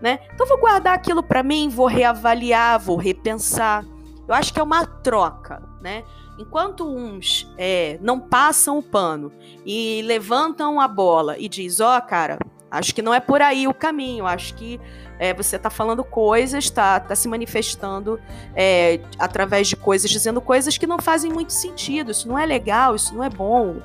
Né? 0.00 0.18
Então 0.34 0.46
vou 0.46 0.58
guardar 0.58 0.94
aquilo 0.94 1.22
para 1.22 1.42
mim, 1.42 1.68
vou 1.68 1.86
reavaliar, 1.86 2.78
vou 2.78 2.96
repensar. 2.96 3.84
Eu 4.26 4.34
acho 4.34 4.52
que 4.52 4.60
é 4.60 4.62
uma 4.62 4.84
troca, 4.84 5.62
né? 5.80 6.02
Enquanto 6.38 6.86
uns 6.86 7.48
é, 7.56 7.98
não 8.00 8.18
passam 8.18 8.78
o 8.78 8.82
pano 8.82 9.32
e 9.64 10.02
levantam 10.02 10.80
a 10.80 10.88
bola 10.88 11.38
e 11.38 11.48
diz, 11.48 11.78
ó, 11.78 11.96
oh, 11.96 12.02
cara, 12.02 12.38
acho 12.70 12.94
que 12.94 13.02
não 13.02 13.14
é 13.14 13.20
por 13.20 13.40
aí 13.40 13.68
o 13.68 13.74
caminho, 13.74 14.26
acho 14.26 14.54
que 14.54 14.80
é, 15.18 15.32
você 15.32 15.56
está 15.56 15.70
falando 15.70 16.02
coisas, 16.02 16.64
está 16.64 16.98
tá 16.98 17.14
se 17.14 17.28
manifestando 17.28 18.20
é, 18.54 19.00
através 19.18 19.68
de 19.68 19.76
coisas, 19.76 20.10
dizendo 20.10 20.40
coisas 20.40 20.76
que 20.76 20.86
não 20.86 20.98
fazem 20.98 21.32
muito 21.32 21.52
sentido, 21.52 22.10
isso 22.10 22.26
não 22.26 22.38
é 22.38 22.44
legal, 22.44 22.96
isso 22.96 23.14
não 23.14 23.22
é 23.22 23.30
bom 23.30 23.76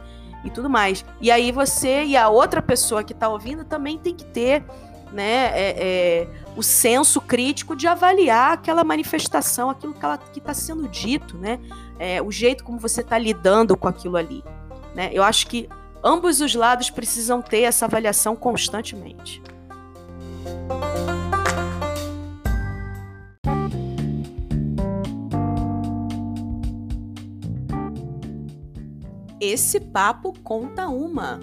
e 0.43 0.49
tudo 0.49 0.69
mais. 0.69 1.05
E 1.21 1.29
aí 1.29 1.51
você 1.51 2.03
e 2.03 2.17
a 2.17 2.29
outra 2.29 2.61
pessoa 2.61 3.03
que 3.03 3.13
está 3.13 3.29
ouvindo 3.29 3.63
também 3.63 3.97
tem 3.97 4.15
que 4.15 4.25
ter 4.25 4.63
né, 5.11 5.51
é, 5.53 5.75
é, 5.77 6.27
o 6.55 6.63
senso 6.63 7.19
crítico 7.19 7.75
de 7.75 7.87
avaliar 7.87 8.53
aquela 8.53 8.83
manifestação, 8.83 9.69
aquilo 9.69 9.93
que 10.31 10.39
está 10.39 10.53
sendo 10.53 10.87
dito, 10.87 11.37
né, 11.37 11.59
é, 11.97 12.21
o 12.21 12.31
jeito 12.31 12.63
como 12.63 12.79
você 12.79 13.01
está 13.01 13.17
lidando 13.17 13.75
com 13.75 13.87
aquilo 13.87 14.17
ali. 14.17 14.43
Né? 14.95 15.09
Eu 15.13 15.23
acho 15.23 15.47
que 15.47 15.67
ambos 16.03 16.41
os 16.41 16.55
lados 16.55 16.89
precisam 16.89 17.41
ter 17.41 17.61
essa 17.61 17.85
avaliação 17.85 18.35
constantemente. 18.35 19.41
Esse 29.41 29.79
papo 29.79 30.33
conta 30.43 30.89
uma. 30.89 31.39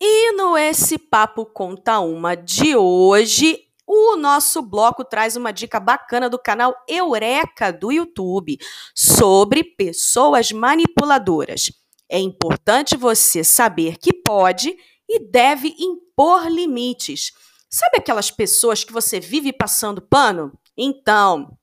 E 0.00 0.30
no 0.32 0.56
Esse 0.56 0.96
Papo 0.96 1.44
Conta 1.44 1.98
Uma 1.98 2.36
de 2.36 2.76
hoje, 2.76 3.58
o 3.84 4.16
nosso 4.16 4.62
bloco 4.62 5.04
traz 5.04 5.34
uma 5.34 5.52
dica 5.52 5.80
bacana 5.80 6.30
do 6.30 6.38
canal 6.38 6.72
Eureka 6.86 7.72
do 7.72 7.90
YouTube 7.90 8.58
sobre 8.94 9.64
pessoas 9.64 10.52
manipuladoras. 10.52 11.72
É 12.08 12.20
importante 12.20 12.96
você 12.96 13.42
saber 13.42 13.96
que 13.98 14.12
pode 14.12 14.76
e 15.08 15.18
deve 15.18 15.74
impor 15.80 16.46
limites. 16.46 17.32
Sabe 17.68 17.96
aquelas 17.98 18.30
pessoas 18.30 18.84
que 18.84 18.92
você 18.92 19.18
vive 19.18 19.52
passando 19.52 20.00
pano? 20.00 20.52
Então, 20.76 21.57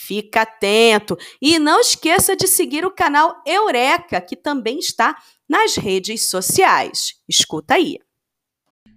fica 0.00 0.42
atento 0.42 1.16
e 1.40 1.58
não 1.58 1.80
esqueça 1.80 2.34
de 2.34 2.48
seguir 2.48 2.84
o 2.84 2.90
canal 2.90 3.42
Eureka, 3.46 4.20
que 4.20 4.34
também 4.34 4.78
está 4.78 5.16
nas 5.48 5.76
redes 5.76 6.28
sociais. 6.30 7.14
Escuta 7.28 7.74
aí. 7.74 7.98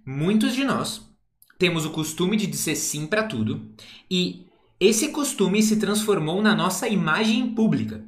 Muitos 0.06 0.54
de 0.54 0.64
nós 0.64 1.02
temos 1.58 1.84
o 1.84 1.90
costume 1.90 2.36
de 2.36 2.46
dizer 2.46 2.76
sim 2.76 3.06
para 3.06 3.22
tudo 3.22 3.74
e 4.10 4.46
esse 4.80 5.08
costume 5.08 5.62
se 5.62 5.78
transformou 5.78 6.42
na 6.42 6.54
nossa 6.54 6.88
imagem 6.88 7.54
pública. 7.54 8.04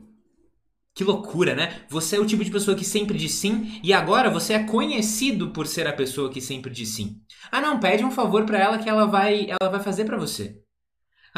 Que 0.95 1.05
loucura, 1.05 1.55
né? 1.55 1.83
Você 1.91 2.17
é 2.17 2.21
o 2.21 2.27
tipo 2.27 2.43
de 2.43 2.51
pessoa 2.51 2.77
que 2.77 2.85
sempre 2.85 3.19
diz 3.19 3.35
sim 3.35 3.79
e 3.83 3.93
agora 3.93 4.31
você 4.31 4.55
é 4.55 4.65
conhecido 4.65 5.51
por 5.51 5.67
ser 5.67 5.87
a 5.87 5.93
pessoa 5.93 6.31
que 6.31 6.41
sempre 6.41 6.73
diz 6.73 6.89
sim. 6.95 7.21
Ah, 7.53 7.61
não, 7.61 7.79
pede 7.79 8.03
um 8.03 8.11
favor 8.11 8.45
para 8.47 8.59
ela 8.59 8.79
que 8.79 8.89
ela 8.89 9.05
vai, 9.05 9.47
ela 9.51 9.71
vai 9.71 9.81
fazer 9.81 10.07
para 10.07 10.17
você. 10.17 10.66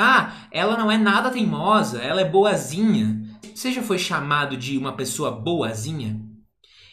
Ah, 0.01 0.47
ela 0.53 0.79
não 0.79 0.89
é 0.93 0.97
nada 0.97 1.29
teimosa, 1.29 2.01
ela 2.01 2.21
é 2.21 2.25
boazinha. 2.25 3.21
Você 3.53 3.73
já 3.73 3.83
foi 3.83 3.99
chamado 3.99 4.57
de 4.57 4.79
uma 4.79 4.93
pessoa 4.93 5.33
boazinha? 5.33 6.25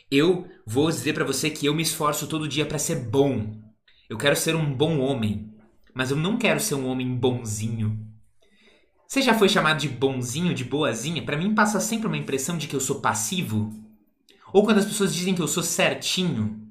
Eu 0.10 0.48
vou 0.66 0.90
dizer 0.90 1.14
para 1.14 1.24
você 1.24 1.52
que 1.52 1.68
eu 1.68 1.76
me 1.76 1.84
esforço 1.84 2.26
todo 2.26 2.48
dia 2.48 2.66
para 2.66 2.80
ser 2.80 2.96
bom. 2.96 3.62
Eu 4.10 4.18
quero 4.18 4.36
ser 4.36 4.56
um 4.56 4.74
bom 4.74 4.98
homem, 4.98 5.54
mas 5.94 6.10
eu 6.10 6.18
não 6.18 6.36
quero 6.36 6.60
ser 6.60 6.74
um 6.74 6.88
homem 6.88 7.16
bonzinho. 7.16 7.96
Você 9.08 9.22
já 9.22 9.36
foi 9.36 9.50
chamado 9.50 9.78
de 9.78 9.88
bonzinho, 9.88 10.56
de 10.56 10.64
boazinha? 10.64 11.24
Para 11.24 11.38
mim 11.38 11.54
passa 11.54 11.80
sempre 11.80 12.08
uma 12.08 12.18
impressão 12.18 12.58
de 12.58 12.68
que 12.68 12.76
eu 12.76 12.82
sou 12.82 13.02
passivo. 13.02 13.72
Ou 14.52 14.64
quando 14.64 14.80
as 14.80 14.86
pessoas 14.86 15.14
dizem 15.14 15.36
que 15.36 15.44
eu 15.44 15.48
sou 15.48 15.62
certinho. 15.62 16.65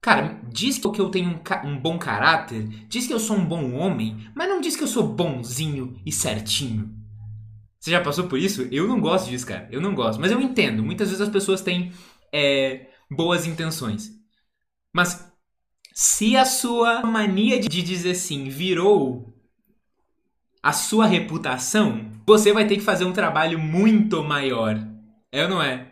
Cara, 0.00 0.40
diz 0.50 0.78
que 0.78 0.86
eu 1.00 1.10
tenho 1.10 1.30
um, 1.30 1.68
um 1.68 1.78
bom 1.78 1.98
caráter, 1.98 2.66
diz 2.88 3.06
que 3.06 3.12
eu 3.12 3.20
sou 3.20 3.36
um 3.36 3.44
bom 3.44 3.74
homem, 3.74 4.16
mas 4.34 4.48
não 4.48 4.60
diz 4.60 4.74
que 4.74 4.82
eu 4.82 4.88
sou 4.88 5.06
bonzinho 5.06 6.00
e 6.06 6.10
certinho. 6.10 6.90
Você 7.78 7.90
já 7.90 8.00
passou 8.00 8.26
por 8.26 8.38
isso? 8.38 8.62
Eu 8.70 8.86
não 8.86 9.00
gosto 9.00 9.28
disso, 9.28 9.46
cara. 9.46 9.68
Eu 9.70 9.80
não 9.80 9.94
gosto. 9.94 10.20
Mas 10.20 10.30
eu 10.30 10.40
entendo. 10.40 10.82
Muitas 10.82 11.08
vezes 11.08 11.22
as 11.22 11.32
pessoas 11.32 11.62
têm 11.62 11.92
é, 12.32 12.88
boas 13.10 13.46
intenções. 13.46 14.10
Mas 14.92 15.26
se 15.94 16.36
a 16.36 16.44
sua 16.44 17.02
mania 17.02 17.58
de 17.58 17.82
dizer 17.82 18.14
sim 18.14 18.48
virou 18.48 19.34
a 20.62 20.72
sua 20.72 21.06
reputação, 21.06 22.10
você 22.26 22.52
vai 22.52 22.66
ter 22.66 22.76
que 22.76 22.82
fazer 22.82 23.06
um 23.06 23.12
trabalho 23.12 23.58
muito 23.58 24.22
maior. 24.22 24.76
É 25.32 25.44
ou 25.44 25.48
não 25.48 25.62
é? 25.62 25.89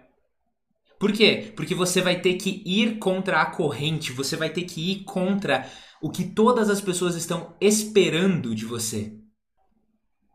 Por 0.99 1.13
quê? 1.13 1.53
Porque 1.55 1.75
você 1.75 2.01
vai 2.01 2.21
ter 2.21 2.35
que 2.35 2.63
ir 2.67 2.99
contra 2.99 3.41
a 3.41 3.47
corrente, 3.47 4.13
você 4.13 4.37
vai 4.37 4.51
ter 4.51 4.63
que 4.63 4.93
ir 4.93 5.05
contra 5.05 5.71
o 6.03 6.11
que 6.11 6.25
todas 6.25 6.69
as 6.69 6.81
pessoas 6.81 7.15
estão 7.15 7.55
esperando 7.61 8.55
de 8.55 8.65
você. 8.65 9.17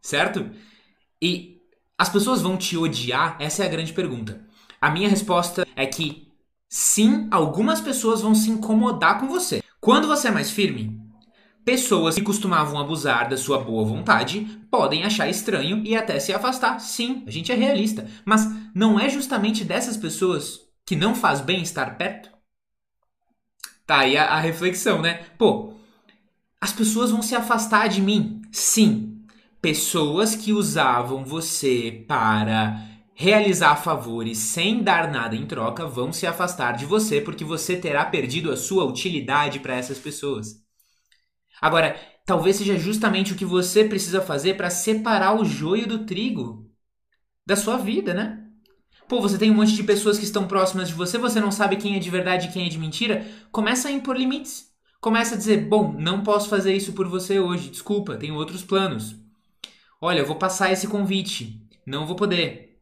Certo? 0.01 0.49
E 1.21 1.57
as 1.97 2.09
pessoas 2.09 2.41
vão 2.41 2.57
te 2.57 2.77
odiar? 2.77 3.37
Essa 3.39 3.63
é 3.63 3.67
a 3.67 3.69
grande 3.69 3.93
pergunta. 3.93 4.45
A 4.79 4.89
minha 4.89 5.09
resposta 5.09 5.65
é 5.75 5.85
que 5.85 6.27
sim, 6.69 7.27
algumas 7.31 7.79
pessoas 7.79 8.21
vão 8.21 8.33
se 8.33 8.49
incomodar 8.49 9.19
com 9.19 9.27
você. 9.27 9.61
Quando 9.79 10.07
você 10.07 10.29
é 10.29 10.31
mais 10.31 10.49
firme, 10.49 11.02
pessoas 11.65 12.15
que 12.15 12.21
costumavam 12.21 12.79
abusar 12.79 13.29
da 13.29 13.37
sua 13.37 13.59
boa 13.59 13.85
vontade 13.85 14.45
podem 14.69 15.03
achar 15.03 15.29
estranho 15.29 15.83
e 15.85 15.95
até 15.95 16.19
se 16.19 16.33
afastar. 16.33 16.79
Sim, 16.79 17.23
a 17.25 17.31
gente 17.31 17.51
é 17.51 17.55
realista. 17.55 18.07
Mas 18.25 18.47
não 18.73 18.99
é 18.99 19.09
justamente 19.09 19.63
dessas 19.63 19.97
pessoas 19.97 20.59
que 20.85 20.95
não 20.95 21.15
faz 21.15 21.41
bem 21.41 21.61
estar 21.61 21.97
perto? 21.97 22.29
Tá 23.85 23.99
aí 23.99 24.17
a, 24.17 24.25
a 24.25 24.39
reflexão, 24.39 25.01
né? 25.01 25.25
Pô, 25.37 25.73
as 26.59 26.71
pessoas 26.71 27.11
vão 27.11 27.21
se 27.21 27.35
afastar 27.35 27.87
de 27.87 28.01
mim. 28.01 28.41
Sim, 28.51 29.25
pessoas 29.61 30.35
que 30.35 30.53
usavam 30.53 31.25
você 31.25 32.05
para 32.07 32.89
realizar 33.15 33.75
favores 33.75 34.37
sem 34.39 34.81
dar 34.81 35.11
nada 35.11 35.35
em 35.35 35.45
troca 35.45 35.85
vão 35.85 36.11
se 36.11 36.25
afastar 36.25 36.73
de 36.73 36.85
você 36.85 37.21
porque 37.21 37.43
você 37.43 37.77
terá 37.77 38.05
perdido 38.05 38.51
a 38.51 38.57
sua 38.57 38.85
utilidade 38.85 39.59
para 39.59 39.75
essas 39.75 39.99
pessoas. 39.99 40.62
Agora, 41.61 41.99
talvez 42.25 42.57
seja 42.57 42.77
justamente 42.77 43.33
o 43.33 43.35
que 43.35 43.45
você 43.45 43.83
precisa 43.83 44.21
fazer 44.21 44.55
para 44.55 44.69
separar 44.69 45.39
o 45.39 45.45
joio 45.45 45.87
do 45.87 46.05
trigo 46.05 46.69
da 47.45 47.55
sua 47.55 47.77
vida, 47.77 48.13
né? 48.13 48.39
Pô, 49.07 49.21
você 49.21 49.37
tem 49.37 49.51
um 49.51 49.55
monte 49.55 49.73
de 49.73 49.83
pessoas 49.83 50.17
que 50.17 50.23
estão 50.23 50.47
próximas 50.47 50.87
de 50.87 50.93
você, 50.93 51.17
você 51.17 51.39
não 51.39 51.51
sabe 51.51 51.75
quem 51.77 51.95
é 51.95 51.99
de 51.99 52.09
verdade 52.09 52.47
e 52.47 52.51
quem 52.51 52.65
é 52.65 52.69
de 52.69 52.77
mentira. 52.77 53.25
Começa 53.51 53.89
a 53.89 53.91
impor 53.91 54.17
limites. 54.17 54.71
Começa 55.01 55.35
a 55.35 55.37
dizer: 55.37 55.67
bom, 55.67 55.93
não 55.93 56.23
posso 56.23 56.49
fazer 56.49 56.73
isso 56.73 56.93
por 56.93 57.07
você 57.07 57.39
hoje, 57.39 57.69
desculpa, 57.69 58.15
tenho 58.15 58.35
outros 58.35 58.63
planos. 58.63 59.15
Olha, 60.01 60.19
eu 60.19 60.25
vou 60.25 60.37
passar 60.37 60.71
esse 60.71 60.87
convite, 60.87 61.61
não 61.85 62.05
vou 62.05 62.15
poder 62.15 62.73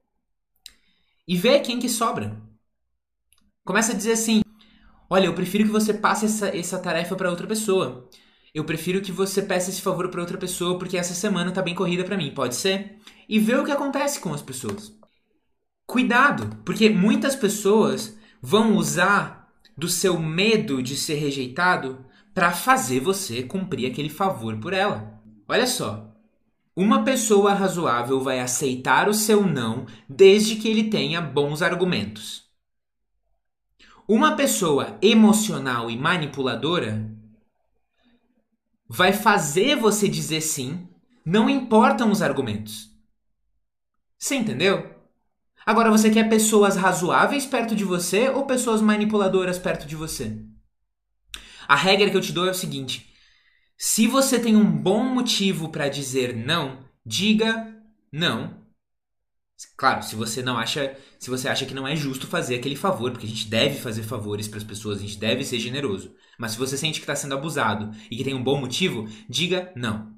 e 1.28 1.38
vê 1.38 1.60
quem 1.62 1.80
que 1.80 1.88
sobra. 1.88 2.38
Começa 3.64 3.94
a 3.94 3.96
dizer 3.96 4.14
assim: 4.14 4.42
Olha, 5.10 5.28
eu 5.28 5.34
prefiro 5.34 5.64
que 5.64 5.72
você 5.72 5.94
passe 5.94 6.26
essa, 6.26 6.48
essa 6.56 6.78
tarefa 6.80 7.16
para 7.16 7.30
outra 7.30 7.48
pessoa. 7.48 8.10
Eu 8.54 8.66
prefiro 8.66 9.02
que 9.02 9.12
você 9.12 9.42
peça 9.42 9.70
esse 9.70 9.82
favor 9.82 10.10
para 10.10 10.20
outra 10.20 10.38
pessoa 10.38 10.78
porque 10.78 10.98
essa 10.98 11.14
semana 11.14 11.52
tá 11.52 11.62
bem 11.62 11.74
corrida 11.74 12.04
para 12.04 12.18
mim, 12.18 12.34
pode 12.34 12.56
ser? 12.56 12.98
E 13.28 13.40
vê 13.40 13.56
o 13.56 13.64
que 13.64 13.72
acontece 13.72 14.20
com 14.20 14.34
as 14.34 14.42
pessoas. 14.42 14.94
Cuidado, 15.86 16.58
porque 16.66 16.90
muitas 16.90 17.36
pessoas 17.36 18.18
vão 18.42 18.76
usar 18.76 19.50
do 19.78 19.88
seu 19.88 20.20
medo 20.20 20.84
de 20.84 20.98
ser 20.98 21.16
rejeitado 21.16 22.06
para 22.34 22.52
fazer 22.52 23.00
você 23.00 23.44
cumprir 23.44 23.90
aquele 23.90 24.10
favor 24.10 24.58
por 24.58 24.74
ela. 24.74 25.22
Olha 25.48 25.68
só. 25.68 26.10
Uma 26.76 27.04
pessoa 27.04 27.54
razoável 27.54 28.22
vai 28.22 28.40
aceitar 28.40 29.10
o 29.10 29.14
seu 29.14 29.46
não 29.46 29.86
desde 30.08 30.56
que 30.56 30.70
ele 30.70 30.90
tenha 30.90 31.20
bons 31.22 31.62
argumentos. 31.62 32.50
Uma 34.08 34.36
pessoa 34.36 34.98
emocional 35.02 35.90
e 35.92 35.98
manipuladora 35.98 37.11
vai 38.94 39.14
fazer 39.14 39.78
você 39.78 40.06
dizer 40.10 40.42
sim, 40.42 40.86
não 41.26 41.50
importam 41.50 42.12
os 42.12 42.22
argumentos. 42.22 42.90
Você 44.20 44.36
entendeu? 44.36 44.94
Agora 45.66 45.90
você 45.90 46.10
quer 46.10 46.28
pessoas 46.28 46.76
razoáveis 46.76 47.46
perto 47.46 47.74
de 47.74 47.86
você 47.86 48.28
ou 48.28 48.46
pessoas 48.46 48.82
manipuladoras 48.82 49.58
perto 49.58 49.88
de 49.88 49.96
você? 49.96 50.38
A 51.70 51.76
regra 51.76 52.10
que 52.10 52.18
eu 52.18 52.22
te 52.22 52.34
dou 52.34 52.46
é 52.46 52.52
o 52.52 52.56
seguinte: 52.56 53.14
se 53.78 54.08
você 54.08 54.38
tem 54.38 54.58
um 54.58 54.70
bom 54.70 55.06
motivo 55.06 55.70
para 55.70 55.88
dizer 55.88 56.36
não, 56.36 56.84
diga 57.06 57.74
não. 58.12 58.61
Claro, 59.78 60.04
se 60.04 60.16
você 60.16 60.42
não 60.42 60.58
acha, 60.58 60.96
se 61.20 61.30
você 61.30 61.48
acha 61.48 61.66
que 61.66 61.74
não 61.74 61.88
é 61.88 61.96
justo 61.96 62.28
fazer 62.28 62.56
aquele 62.56 62.76
favor, 62.76 63.12
porque 63.12 63.26
a 63.26 63.30
gente 63.30 63.48
deve 63.48 63.80
fazer 63.80 64.04
favores 64.04 64.48
para 64.48 64.58
as 64.58 64.64
pessoas, 64.64 65.00
a 65.00 65.02
gente 65.02 65.18
deve 65.18 65.44
ser 65.44 65.60
generoso. 65.60 66.14
Mas 66.38 66.54
se 66.54 66.58
você 66.58 66.78
sente 66.78 67.00
que 67.00 67.04
está 67.04 67.16
sendo 67.16 67.34
abusado 67.36 67.92
e 68.10 68.18
que 68.18 68.24
tem 68.24 68.34
um 68.34 68.44
bom 68.44 68.60
motivo, 68.60 69.08
diga 69.30 69.72
não. 69.76 70.12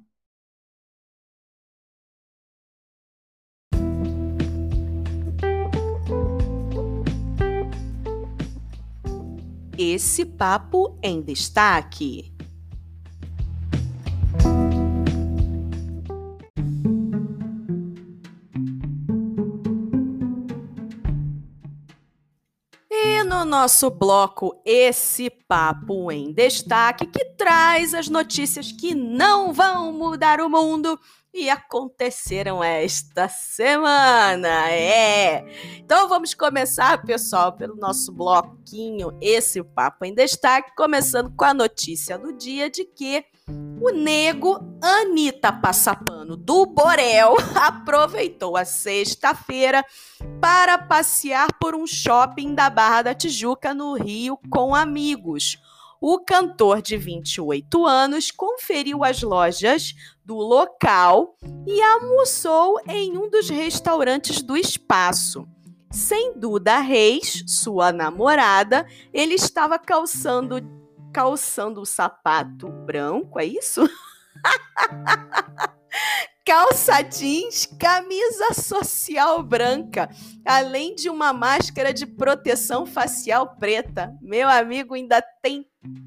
Esse 9.78 10.24
papo 10.26 11.00
em 11.02 11.22
destaque. 11.22 12.33
Nosso 23.54 23.92
bloco 23.92 24.60
Esse 24.66 25.30
Papo 25.30 26.12
em 26.12 26.34
Destaque, 26.34 27.06
que 27.06 27.24
traz 27.38 27.94
as 27.94 28.10
notícias 28.10 28.72
que 28.72 28.96
não 28.96 29.54
vão 29.54 29.94
mudar 29.94 30.42
o 30.42 30.50
mundo 30.50 31.00
e 31.34 31.50
aconteceram 31.50 32.64
esta 32.64 33.28
semana. 33.28 34.70
É. 34.70 35.44
Então 35.80 36.08
vamos 36.08 36.34
começar, 36.34 37.02
pessoal, 37.04 37.54
pelo 37.54 37.76
nosso 37.76 38.12
bloquinho 38.12 39.18
Esse 39.20 39.64
Papo 39.64 40.06
em 40.06 40.14
Destaque, 40.14 40.76
começando 40.76 41.34
com 41.36 41.46
a 41.46 41.54
notícia 41.54 42.18
do 42.18 42.32
dia 42.32 42.70
de 42.70 42.86
que 42.86 43.26
o 43.82 43.90
nego 43.90 44.60
Anitta 44.82 45.52
Passapano 45.52 46.38
do 46.38 46.66
Borel 46.66 47.36
aproveitou 47.56 48.56
a 48.56 48.64
sexta-feira 48.64 49.84
para 50.40 50.78
passear 50.78 51.48
por 51.60 51.76
um 51.76 51.86
shopping 51.88 52.54
da 52.54 52.70
Barra 52.70 53.02
da 53.02 53.14
Tijuca, 53.14 53.74
no 53.74 53.96
Rio, 53.96 54.40
com 54.50 54.74
amigos. 54.74 55.58
O 56.06 56.20
cantor 56.20 56.82
de 56.82 56.98
28 56.98 57.86
anos 57.86 58.30
conferiu 58.30 59.06
as 59.06 59.22
lojas 59.22 59.94
do 60.26 60.36
local 60.36 61.38
e 61.66 61.82
almoçou 61.82 62.78
em 62.90 63.18
um 63.18 63.30
dos 63.30 63.50
restaurantes 63.50 64.42
do 64.42 64.58
espaço. 64.58 65.48
Sem 65.90 66.38
Duda 66.38 66.80
Reis, 66.80 67.46
sua 67.48 67.94
namorada, 67.94 68.86
ele 69.14 69.36
estava 69.36 69.80
calçando 69.80 70.58
calçando 71.14 71.80
o 71.80 71.86
sapato 71.86 72.68
branco, 72.68 73.40
é 73.40 73.46
isso? 73.46 73.90
calça 76.46 77.02
jeans, 77.02 77.66
camisa 77.80 78.54
social 78.54 79.42
branca, 79.42 80.10
além 80.46 80.94
de 80.96 81.10
uma 81.10 81.32
máscara 81.32 81.94
de 81.94 82.06
proteção 82.06 82.86
facial 82.86 83.56
preta. 83.58 84.14
Meu 84.22 84.50
amigo 84.50 84.94
ainda 84.94 85.22
tem 85.42 85.66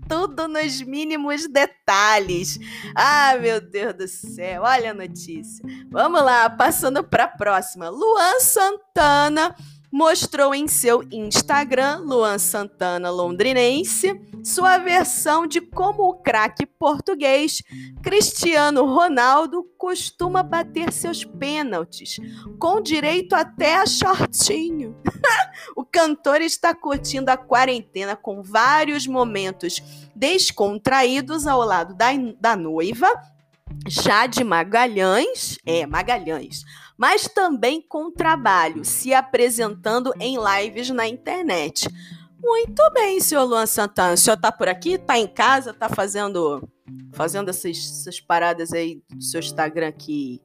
tudo 0.08 0.46
nos 0.46 0.80
mínimos 0.82 1.48
detalhes. 1.48 2.58
Ah, 2.94 3.36
meu 3.40 3.60
Deus 3.60 3.94
do 3.94 4.08
céu, 4.08 4.62
olha 4.62 4.90
a 4.90 4.94
notícia. 4.94 5.64
Vamos 5.90 6.22
lá, 6.22 6.48
passando 6.50 7.02
para 7.02 7.24
a 7.24 7.28
próxima. 7.28 7.88
Luan 7.88 8.40
Santana 8.40 9.54
mostrou 9.90 10.54
em 10.54 10.68
seu 10.68 11.02
Instagram, 11.10 12.02
Luan 12.04 12.38
Santana 12.38 13.10
londrinense, 13.10 14.20
sua 14.44 14.78
versão 14.78 15.46
de 15.46 15.60
como 15.60 16.04
o 16.04 16.14
craque 16.14 16.66
português 16.66 17.62
Cristiano 18.02 18.84
Ronaldo 18.84 19.64
costuma 19.76 20.42
bater 20.42 20.92
seus 20.92 21.24
pênaltis, 21.24 22.16
com 22.58 22.80
direito 22.80 23.34
até 23.34 23.76
a 23.76 23.86
shortinho. 23.86 24.96
o 25.76 25.84
cantor 25.84 26.40
está 26.40 26.74
curtindo 26.74 27.30
a 27.30 27.36
quarentena 27.36 28.14
com 28.14 28.42
vários 28.42 29.06
momentos 29.06 29.82
descontraídos 30.14 31.46
ao 31.46 31.60
lado 31.64 31.94
da, 31.94 32.08
da 32.40 32.56
noiva, 32.56 33.08
Jade 33.88 34.44
Magalhães, 34.44 35.58
é, 35.66 35.86
Magalhães, 35.86 36.64
mas 36.96 37.28
também 37.28 37.80
com 37.80 38.10
trabalho, 38.10 38.84
se 38.84 39.12
apresentando 39.12 40.12
em 40.18 40.36
lives 40.36 40.90
na 40.90 41.06
internet. 41.06 41.88
Muito 42.38 42.82
bem, 42.92 43.20
senhor 43.20 43.44
Luan 43.44 43.66
Santana. 43.66 44.14
O 44.14 44.16
senhor 44.16 44.36
tá 44.36 44.52
por 44.52 44.68
aqui? 44.68 44.98
Tá 44.98 45.18
em 45.18 45.26
casa? 45.26 45.74
Tá 45.74 45.88
fazendo 45.88 46.62
fazendo 47.12 47.48
essas, 47.48 47.76
essas 47.76 48.20
paradas 48.20 48.72
aí 48.72 49.02
do 49.10 49.22
seu 49.22 49.40
Instagram 49.40 49.88
aqui, 49.88 50.40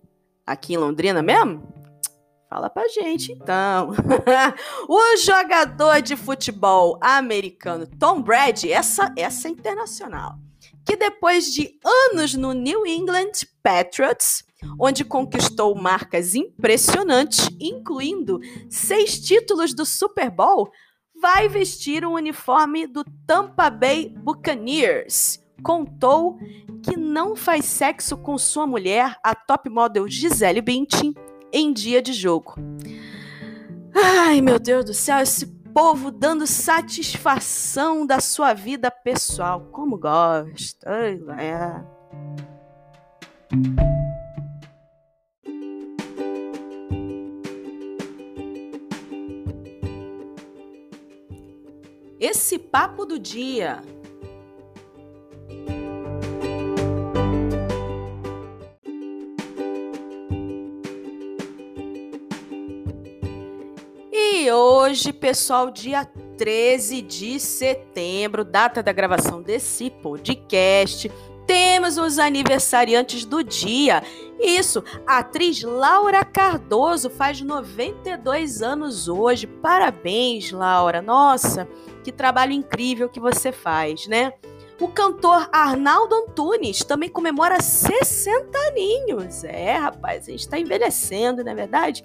aqui 0.46 0.74
em 0.74 0.78
Londrina 0.78 1.22
mesmo? 1.22 1.62
Fala 2.50 2.70
pra 2.70 2.88
gente, 2.88 3.32
então. 3.32 3.92
o 4.90 5.18
jogador 5.18 6.02
de 6.02 6.16
futebol 6.16 7.00
americano 7.02 7.88
Tom 7.88 8.22
Brady, 8.22 8.72
essa, 8.72 9.14
essa 9.18 9.48
é 9.48 9.52
internacional, 9.52 10.36
que 10.86 10.98
depois 10.98 11.54
de 11.54 11.80
anos 12.12 12.34
no 12.34 12.52
New 12.52 12.86
England 12.86 13.32
Patriots, 13.64 14.44
onde 14.80 15.04
conquistou 15.04 15.76
marcas 15.76 16.36
impressionantes, 16.36 17.50
incluindo 17.60 18.40
seis 18.70 19.20
títulos 19.20 19.74
do 19.74 19.86
Super 19.86 20.30
Bowl, 20.30 20.72
vai 21.22 21.48
vestir 21.48 22.04
o 22.04 22.14
uniforme 22.14 22.88
do 22.88 23.04
Tampa 23.28 23.70
Bay 23.70 24.10
Buccaneers. 24.10 25.40
Contou 25.64 26.40
que 26.84 26.98
não 26.98 27.36
faz 27.36 27.66
sexo 27.66 28.18
com 28.18 28.38
sua 28.38 28.66
mulher, 28.66 29.16
a 29.24 29.36
top 29.36 29.70
model 29.70 30.08
Gisele 30.08 30.62
Bündchen, 30.62 31.14
em 31.54 31.72
dia 31.72 32.02
de 32.02 32.14
jogo. 32.14 32.56
Ai, 33.94 34.42
meu 34.42 34.58
Deus 34.58 34.86
do 34.86 34.94
céu, 34.94 35.20
esse 35.20 35.46
povo 35.46 36.12
dando 36.12 36.48
satisfação 36.48 38.06
da 38.06 38.20
sua 38.20 38.54
vida 38.54 38.90
pessoal. 38.90 39.62
Como 39.72 39.98
gosta. 39.98 40.90
Ai, 40.90 41.20
é. 41.38 41.84
Esse 52.22 52.60
papo 52.60 53.04
do 53.04 53.18
dia. 53.18 53.82
E 64.14 64.52
hoje, 64.52 65.12
pessoal, 65.12 65.72
dia 65.72 66.06
13 66.38 67.02
de 67.02 67.40
setembro, 67.40 68.46
data 68.46 68.84
da 68.84 68.92
gravação 68.92 69.42
desse 69.42 69.90
podcast, 69.90 71.12
temos 71.46 71.98
os 71.98 72.20
aniversariantes 72.20 73.26
do 73.26 73.44
dia. 73.44 74.04
Isso, 74.40 74.84
a 75.06 75.20
atriz 75.20 75.62
Laura 75.62 76.24
Cardoso 76.26 77.10
faz 77.10 77.42
92 77.42 78.62
anos 78.62 79.08
hoje. 79.08 79.46
Parabéns, 79.46 80.52
Laura. 80.52 81.02
Nossa, 81.02 81.68
que 82.04 82.12
trabalho 82.12 82.52
incrível 82.52 83.10
que 83.10 83.20
você 83.20 83.52
faz, 83.52 84.08
né? 84.08 84.34
O 84.80 84.88
cantor 84.88 85.48
Arnaldo 85.52 86.16
Antunes 86.16 86.84
também 86.84 87.08
comemora 87.08 87.62
60 87.62 88.58
aninhos. 88.70 89.44
É, 89.44 89.78
rapaz, 89.78 90.28
a 90.28 90.32
gente 90.32 90.40
está 90.40 90.58
envelhecendo, 90.58 91.44
não 91.44 91.52
é 91.52 91.56
verdade? 91.56 92.04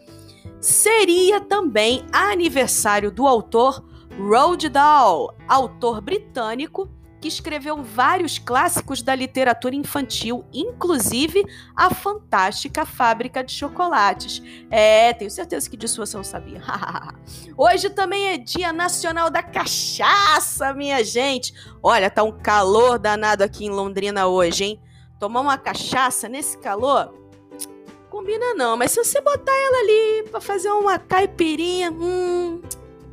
Seria 0.60 1.40
também 1.40 2.04
aniversário 2.12 3.10
do 3.10 3.26
autor 3.26 3.82
Roald 4.18 4.68
Dahl, 4.68 5.34
autor 5.48 6.02
britânico 6.02 6.90
que 7.20 7.28
escreveu 7.28 7.82
vários 7.82 8.38
clássicos 8.38 9.02
da 9.02 9.14
literatura 9.14 9.74
infantil, 9.74 10.44
inclusive 10.52 11.44
A 11.74 11.90
Fantástica 11.90 12.84
Fábrica 12.84 13.42
de 13.42 13.52
Chocolates. 13.52 14.42
É, 14.70 15.12
tenho 15.12 15.30
certeza 15.30 15.68
que 15.68 15.76
disso 15.76 16.04
você 16.04 16.16
não 16.16 16.24
sabia. 16.24 16.62
Hoje 17.56 17.90
também 17.90 18.28
é 18.28 18.38
Dia 18.38 18.72
Nacional 18.72 19.30
da 19.30 19.42
Cachaça, 19.42 20.72
minha 20.74 21.02
gente. 21.02 21.54
Olha, 21.82 22.10
tá 22.10 22.22
um 22.22 22.32
calor 22.32 22.98
danado 22.98 23.42
aqui 23.42 23.64
em 23.64 23.70
Londrina 23.70 24.26
hoje, 24.26 24.64
hein? 24.64 24.82
Tomar 25.18 25.40
uma 25.40 25.56
cachaça 25.56 26.28
nesse 26.28 26.58
calor? 26.58 27.14
Combina 28.10 28.54
não, 28.54 28.76
mas 28.76 28.92
se 28.92 29.02
você 29.02 29.20
botar 29.20 29.52
ela 29.52 29.78
ali 29.78 30.28
para 30.30 30.40
fazer 30.40 30.70
uma 30.70 30.98
caipirinha, 30.98 31.90
hum, 31.90 32.60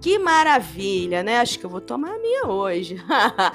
que 0.04 0.20
maravilha, 0.20 1.24
né? 1.24 1.40
Acho 1.40 1.58
que 1.58 1.66
eu 1.66 1.70
vou 1.70 1.80
tomar 1.80 2.16
a 2.16 2.20
minha 2.20 2.46
hoje. 2.46 2.98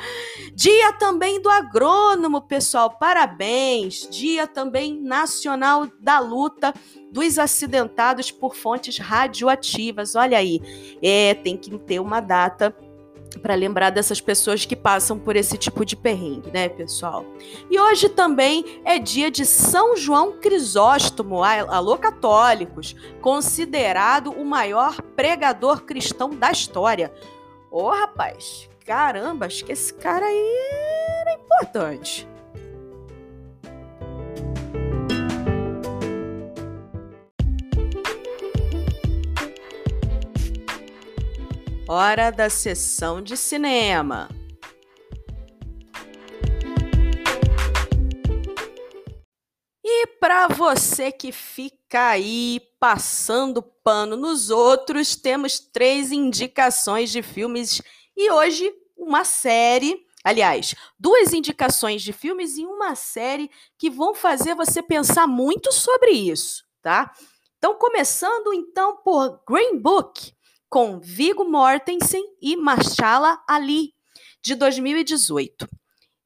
Dia 0.57 0.95
também 0.95 1.43
do 1.43 1.51
agrônomo, 1.51 2.41
pessoal. 2.41 2.89
Parabéns. 2.99 4.09
Dia 4.11 4.47
também 4.47 4.99
nacional 4.99 5.87
da 6.01 6.19
luta 6.19 6.73
dos 7.13 7.39
acidentados 7.39 8.31
por 8.31 8.57
fontes 8.57 8.97
radioativas. 8.97 10.15
Olha 10.15 10.39
aí. 10.39 10.63
É, 11.03 11.35
tem 11.35 11.55
que 11.55 11.79
ter 11.81 12.01
uma 12.01 12.19
data 12.19 12.75
para 13.39 13.55
lembrar 13.55 13.91
dessas 13.91 14.21
pessoas 14.21 14.65
que 14.65 14.77
passam 14.77 15.19
por 15.19 15.37
esse 15.37 15.57
tipo 15.57 15.85
de 15.85 15.97
perrengue, 15.97 16.51
né, 16.51 16.69
pessoal? 16.69 17.25
E 17.71 17.79
hoje 17.79 18.09
também 18.09 18.83
é 18.85 18.99
dia 18.99 19.31
de 19.31 19.47
São 19.47 19.97
João 19.97 20.33
Crisóstomo, 20.33 21.43
alô 21.43 21.97
católicos, 21.97 22.95
considerado 23.21 24.31
o 24.33 24.45
maior 24.45 25.01
pregador 25.17 25.83
cristão 25.83 26.31
da 26.31 26.51
história. 26.51 27.13
Ô, 27.71 27.85
oh, 27.85 27.91
rapaz, 27.91 28.69
caramba, 28.85 29.47
acho 29.47 29.65
que 29.65 29.73
esse 29.73 29.95
cara 29.95 30.27
aí 30.27 30.59
era 31.21 31.35
importante. 31.35 32.29
Hora 41.91 42.31
da 42.31 42.51
sessão 42.51 43.23
de 43.23 43.35
cinema. 43.35 44.29
E 49.83 50.07
para 50.21 50.49
você 50.49 51.11
que 51.11 51.33
fica 51.33 52.11
aí 52.11 52.61
passando 52.79 53.63
pano 53.63 54.19
nos 54.19 54.51
outros, 54.51 55.17
temos 55.17 55.59
três 55.59 56.13
indicações 56.13 57.11
de 57.11 57.23
filmes 57.23 57.81
e 58.15 58.31
hoje 58.31 58.71
uma 58.95 59.25
série. 59.25 59.99
Aliás, 60.23 60.75
duas 60.99 61.33
indicações 61.33 62.03
de 62.03 62.13
filmes 62.13 62.59
e 62.59 62.67
uma 62.67 62.95
série 62.97 63.51
que 63.79 63.89
vão 63.89 64.15
fazer 64.15 64.55
você 64.55 64.83
pensar 64.83 65.27
muito 65.27 65.73
sobre 65.73 66.11
isso, 66.11 66.65
tá? 66.83 67.15
Então, 67.57 67.75
começando 67.77 68.53
então 68.53 68.99
por 68.99 69.41
Green 69.49 69.79
Book, 69.79 70.37
com 70.69 71.01
Viggo 71.01 71.45
Mortensen 71.45 72.23
e 72.41 72.57
Marshala 72.57 73.43
Ali, 73.49 73.95
de 74.41 74.55
2018. 74.55 75.69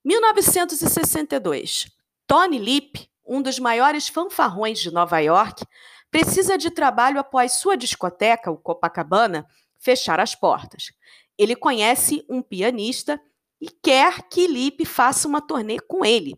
1962. 0.04 1.86
Tony 2.26 2.58
Lip, 2.58 3.08
um 3.24 3.40
dos 3.40 3.58
maiores 3.58 4.08
fanfarrões 4.08 4.80
de 4.80 4.90
Nova 4.90 5.18
York, 5.20 5.64
precisa 6.10 6.58
de 6.58 6.70
trabalho 6.70 7.20
após 7.20 7.52
sua 7.52 7.76
discoteca, 7.76 8.50
o 8.50 8.56
Copacabana, 8.56 9.46
fechar 9.78 10.18
as 10.20 10.34
portas. 10.34 10.92
Ele 11.38 11.54
conhece 11.54 12.24
um 12.28 12.42
pianista 12.42 13.20
e 13.60 13.68
quer 13.68 14.22
que 14.28 14.46
Lip 14.46 14.84
faça 14.84 15.28
uma 15.28 15.40
turnê 15.40 15.78
com 15.78 16.04
ele. 16.04 16.36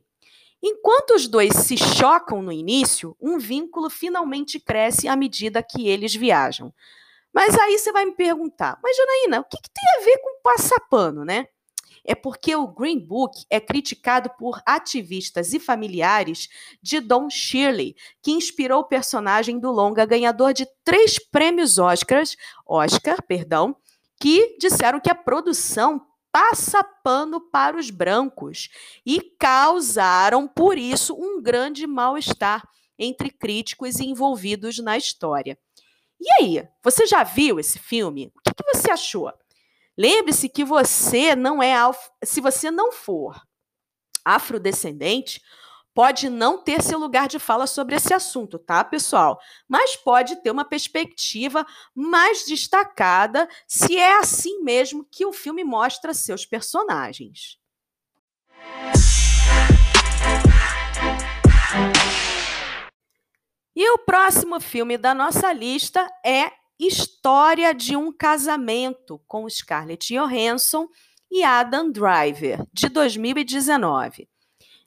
Enquanto 0.62 1.14
os 1.14 1.27
dois 1.27 1.55
se 1.55 1.77
chocam 1.77 2.40
no 2.40 2.53
início, 2.53 3.17
um 3.21 3.38
vínculo 3.38 3.90
finalmente 3.90 4.61
cresce 4.61 5.09
à 5.09 5.17
medida 5.17 5.62
que 5.62 5.88
eles 5.88 6.14
viajam. 6.14 6.73
Mas 7.35 7.59
aí 7.59 7.77
você 7.77 7.90
vai 7.90 8.05
me 8.05 8.12
perguntar, 8.12 8.79
mas 8.81 8.97
Janaína, 8.97 9.40
o 9.40 9.44
que, 9.44 9.57
que 9.57 9.68
tem 9.68 9.85
a 9.99 10.05
ver 10.05 10.18
com 10.18 10.40
passapano, 10.40 11.25
né? 11.25 11.49
É 12.07 12.14
porque 12.14 12.55
o 12.55 12.68
Green 12.68 13.01
Book 13.01 13.44
é 13.51 13.59
criticado 13.59 14.31
por 14.38 14.61
ativistas 14.64 15.53
e 15.53 15.59
familiares 15.59 16.49
de 16.81 17.01
Don 17.01 17.29
Shirley, 17.29 17.97
que 18.23 18.31
inspirou 18.31 18.81
o 18.81 18.88
personagem 18.88 19.59
do 19.59 19.73
longa 19.73 20.05
ganhador 20.05 20.53
de 20.53 20.66
três 20.85 21.18
prêmios 21.18 21.79
Oscars, 21.79 22.37
Oscar, 22.66 23.20
perdão, 23.27 23.75
que 24.20 24.57
disseram 24.59 25.01
que 25.01 25.11
a 25.11 25.14
produção 25.14 26.07
passa 26.31 26.85
pano 27.03 27.40
para 27.40 27.77
os 27.77 27.90
brancos 27.90 28.68
e 29.05 29.20
causaram 29.38 30.47
por 30.47 30.77
isso 30.79 31.14
um 31.14 31.42
grande 31.42 31.87
mal-estar 31.87 32.62
entre 32.99 33.31
críticos 33.31 33.99
envolvidos 33.99 34.79
na 34.79 34.97
história. 34.97 35.59
E 36.25 36.43
aí, 36.43 36.69
você 36.83 37.07
já 37.07 37.23
viu 37.23 37.61
esse 37.61 37.79
filme? 37.79 38.33
O 38.35 38.41
que, 38.41 38.55
que 38.55 38.75
você 38.75 38.91
achou? 38.91 39.31
Lembre-se 39.97 40.49
que 40.49 40.65
você 40.65 41.37
não 41.37 41.63
é 41.63 41.75
se 42.25 42.41
você 42.41 42.71
não 42.71 42.91
for 42.91 43.39
afrodescendente, 44.25 45.43
pode 45.93 46.31
não 46.31 46.57
ter 46.57 46.83
seu 46.83 46.99
lugar 46.99 47.29
de 47.29 47.39
fala 47.39 47.67
sobre 47.67 47.95
esse 47.95 48.15
assunto, 48.15 48.59
tá, 48.59 48.83
pessoal? 48.83 49.39
Mas 49.69 49.97
pode 49.97 50.37
ter 50.37 50.51
uma 50.51 50.65
perspectiva 50.65 51.67
mais 51.95 52.47
destacada 52.47 53.47
se 53.69 53.99
é 53.99 54.19
assim 54.19 54.63
mesmo 54.63 55.07
que 55.11 55.27
o 55.27 55.33
filme 55.33 55.63
mostra 55.63 56.15
seus 56.15 56.47
personagens. 56.47 57.59
Próximo 64.14 64.61
filme 64.61 64.96
da 64.96 65.12
nossa 65.12 65.53
lista 65.53 66.09
é 66.24 66.53
História 66.79 67.74
de 67.74 67.96
um 67.96 68.12
Casamento, 68.12 69.20
com 69.27 69.50
Scarlett 69.50 70.14
Johansson 70.14 70.87
e 71.29 71.42
Adam 71.42 71.90
Driver, 71.90 72.64
de 72.72 72.88
2019. 72.88 74.29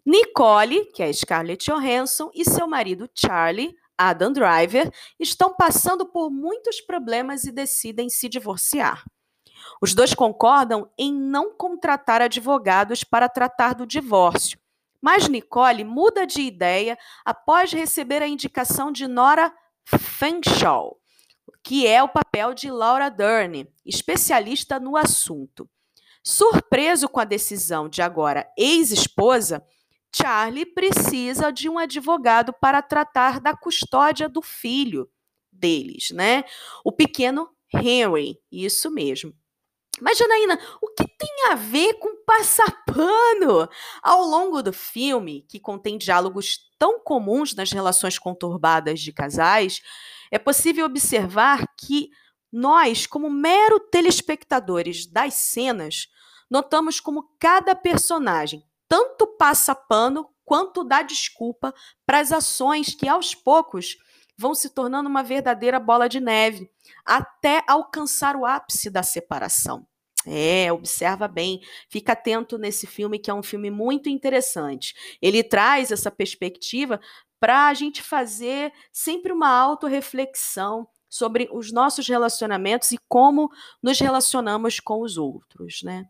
Nicole, 0.05 0.85
que 0.93 1.03
é 1.03 1.11
Scarlett 1.11 1.69
Johansson, 1.69 2.31
e 2.33 2.45
seu 2.45 2.69
marido 2.69 3.09
Charlie, 3.13 3.75
Adam 3.97 4.31
Driver, 4.31 4.89
estão 5.19 5.53
passando 5.53 6.05
por 6.05 6.29
muitos 6.29 6.79
problemas 6.79 7.43
e 7.43 7.51
decidem 7.51 8.09
se 8.09 8.29
divorciar. 8.29 9.03
Os 9.81 9.93
dois 9.93 10.13
concordam 10.13 10.89
em 10.97 11.13
não 11.13 11.53
contratar 11.53 12.21
advogados 12.21 13.03
para 13.03 13.27
tratar 13.27 13.75
do 13.75 13.85
divórcio 13.85 14.57
mas 15.01 15.27
Nicole 15.27 15.83
muda 15.83 16.25
de 16.25 16.41
ideia 16.41 16.97
após 17.25 17.71
receber 17.71 18.21
a 18.21 18.27
indicação 18.27 18.91
de 18.91 19.07
Nora 19.07 19.53
Fenshaw, 19.85 20.97
que 21.63 21.87
é 21.87 22.01
o 22.01 22.09
papel 22.09 22.53
de 22.53 22.69
Laura 22.69 23.09
Dern, 23.09 23.67
especialista 23.85 24.79
no 24.79 24.97
assunto. 24.97 25.69
Surpreso 26.23 27.07
com 27.07 27.19
a 27.19 27.25
decisão 27.25 27.87
de 27.87 28.01
agora 28.01 28.45
ex-esposa, 28.57 29.65
Charlie 30.13 30.65
precisa 30.65 31.51
de 31.51 31.69
um 31.69 31.77
advogado 31.77 32.53
para 32.53 32.81
tratar 32.81 33.39
da 33.39 33.55
custódia 33.55 34.27
do 34.27 34.41
filho 34.41 35.09
deles, 35.51 36.11
né? 36.11 36.43
O 36.83 36.91
pequeno 36.91 37.49
Henry, 37.73 38.39
isso 38.51 38.89
mesmo. 38.89 39.33
Mas, 40.01 40.17
Janaína, 40.17 40.59
o 40.81 40.87
que 40.87 41.07
tem 41.07 41.51
a 41.51 41.55
ver 41.55 41.93
com 41.95 42.23
passar 42.25 42.83
pano? 42.85 43.67
Ao 44.01 44.23
longo 44.23 44.61
do 44.61 44.73
filme, 44.73 45.45
que 45.49 45.59
contém 45.59 45.97
diálogos 45.97 46.59
tão 46.77 46.99
comuns 46.99 47.55
nas 47.55 47.71
relações 47.71 48.19
conturbadas 48.19 48.99
de 48.99 49.11
casais, 49.11 49.81
é 50.31 50.37
possível 50.37 50.85
observar 50.85 51.65
que 51.77 52.09
nós, 52.51 53.05
como 53.05 53.29
mero 53.29 53.79
telespectadores 53.79 55.05
das 55.05 55.33
cenas, 55.33 56.07
notamos 56.49 56.99
como 56.99 57.29
cada 57.39 57.75
personagem 57.75 58.63
tanto 58.87 59.27
passa 59.27 59.75
pano 59.75 60.29
quanto 60.45 60.83
dá 60.83 61.01
desculpa 61.01 61.73
para 62.05 62.19
as 62.19 62.31
ações 62.31 62.95
que, 62.95 63.07
aos 63.07 63.35
poucos, 63.35 63.97
vão 64.37 64.53
se 64.53 64.69
tornando 64.69 65.09
uma 65.09 65.23
verdadeira 65.23 65.79
bola 65.79 66.07
de 66.07 66.19
neve, 66.19 66.69
até 67.03 67.63
alcançar 67.67 68.35
o 68.35 68.45
ápice 68.45 68.89
da 68.89 69.01
separação. 69.01 69.85
É, 70.25 70.71
observa 70.73 71.27
bem, 71.27 71.61
fica 71.89 72.11
atento 72.11 72.57
nesse 72.57 72.85
filme, 72.85 73.17
que 73.17 73.31
é 73.31 73.33
um 73.33 73.41
filme 73.41 73.71
muito 73.71 74.09
interessante. 74.09 74.93
Ele 75.21 75.41
traz 75.41 75.89
essa 75.89 76.11
perspectiva 76.11 76.99
para 77.39 77.67
a 77.67 77.73
gente 77.73 78.01
fazer 78.01 78.73
sempre 78.91 79.31
uma 79.31 79.49
autorreflexão 79.49 80.87
sobre 81.09 81.47
os 81.51 81.71
nossos 81.71 82.07
relacionamentos 82.07 82.91
e 82.91 82.97
como 83.07 83.49
nos 83.81 83.99
relacionamos 83.99 84.79
com 84.79 85.01
os 85.01 85.17
outros, 85.17 85.81
né? 85.83 86.05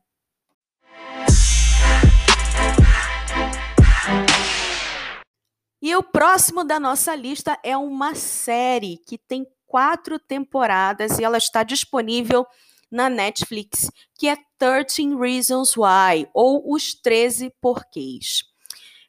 E 5.82 5.96
o 5.96 6.02
próximo 6.02 6.64
da 6.64 6.80
nossa 6.80 7.16
lista 7.16 7.58
é 7.64 7.78
uma 7.78 8.16
série 8.16 8.98
que 9.06 9.18
tem 9.18 9.46
quatro 9.68 10.18
temporadas 10.18 11.20
e 11.20 11.24
ela 11.24 11.38
está 11.38 11.62
disponível 11.62 12.46
na 12.90 13.10
Netflix, 13.10 13.92
que 14.18 14.28
é 14.28 14.38
13 14.58 15.16
Reasons 15.16 15.76
Why, 15.78 16.28
ou 16.34 16.74
Os 16.74 16.96
13 16.96 17.54
Porquês. 17.62 18.44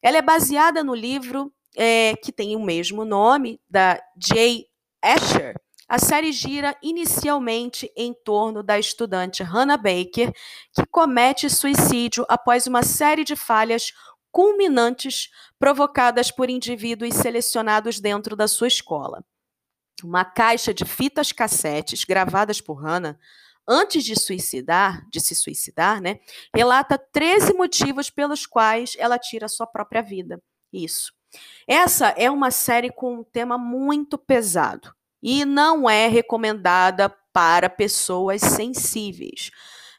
Ela 0.02 0.18
é 0.18 0.22
baseada 0.22 0.84
no 0.84 0.94
livro 0.94 1.52
é, 1.76 2.14
que 2.16 2.32
tem 2.32 2.56
o 2.56 2.60
mesmo 2.60 3.04
nome, 3.04 3.60
da 3.70 4.00
Jay 4.20 4.66
Asher. 5.00 5.54
A 5.88 5.98
série 5.98 6.32
gira 6.32 6.76
inicialmente 6.82 7.90
em 7.96 8.12
torno 8.12 8.62
da 8.62 8.78
estudante 8.78 9.42
Hannah 9.42 9.78
Baker, 9.78 10.30
que 10.74 10.84
comete 10.90 11.48
suicídio 11.48 12.26
após 12.28 12.66
uma 12.66 12.82
série 12.82 13.24
de 13.24 13.34
falhas 13.34 13.92
culminantes 14.38 15.30
provocadas 15.58 16.30
por 16.30 16.48
indivíduos 16.48 17.12
selecionados 17.16 17.98
dentro 17.98 18.36
da 18.36 18.46
sua 18.46 18.68
escola. 18.68 19.24
Uma 20.00 20.24
caixa 20.24 20.72
de 20.72 20.84
fitas 20.84 21.32
cassetes 21.32 22.04
gravadas 22.04 22.60
por 22.60 22.76
Hannah 22.76 23.18
antes 23.68 24.04
de 24.04 24.14
suicidar, 24.14 25.04
de 25.10 25.20
se 25.20 25.34
suicidar, 25.34 26.00
né, 26.00 26.20
relata 26.54 26.96
13 26.96 27.52
motivos 27.52 28.10
pelos 28.10 28.46
quais 28.46 28.94
ela 28.96 29.18
tira 29.18 29.46
a 29.46 29.48
sua 29.48 29.66
própria 29.66 30.02
vida. 30.02 30.40
Isso. 30.72 31.12
Essa 31.66 32.10
é 32.10 32.30
uma 32.30 32.52
série 32.52 32.92
com 32.92 33.14
um 33.14 33.24
tema 33.24 33.58
muito 33.58 34.16
pesado 34.16 34.94
e 35.20 35.44
não 35.44 35.90
é 35.90 36.06
recomendada 36.06 37.08
para 37.32 37.68
pessoas 37.68 38.40
sensíveis. 38.40 39.50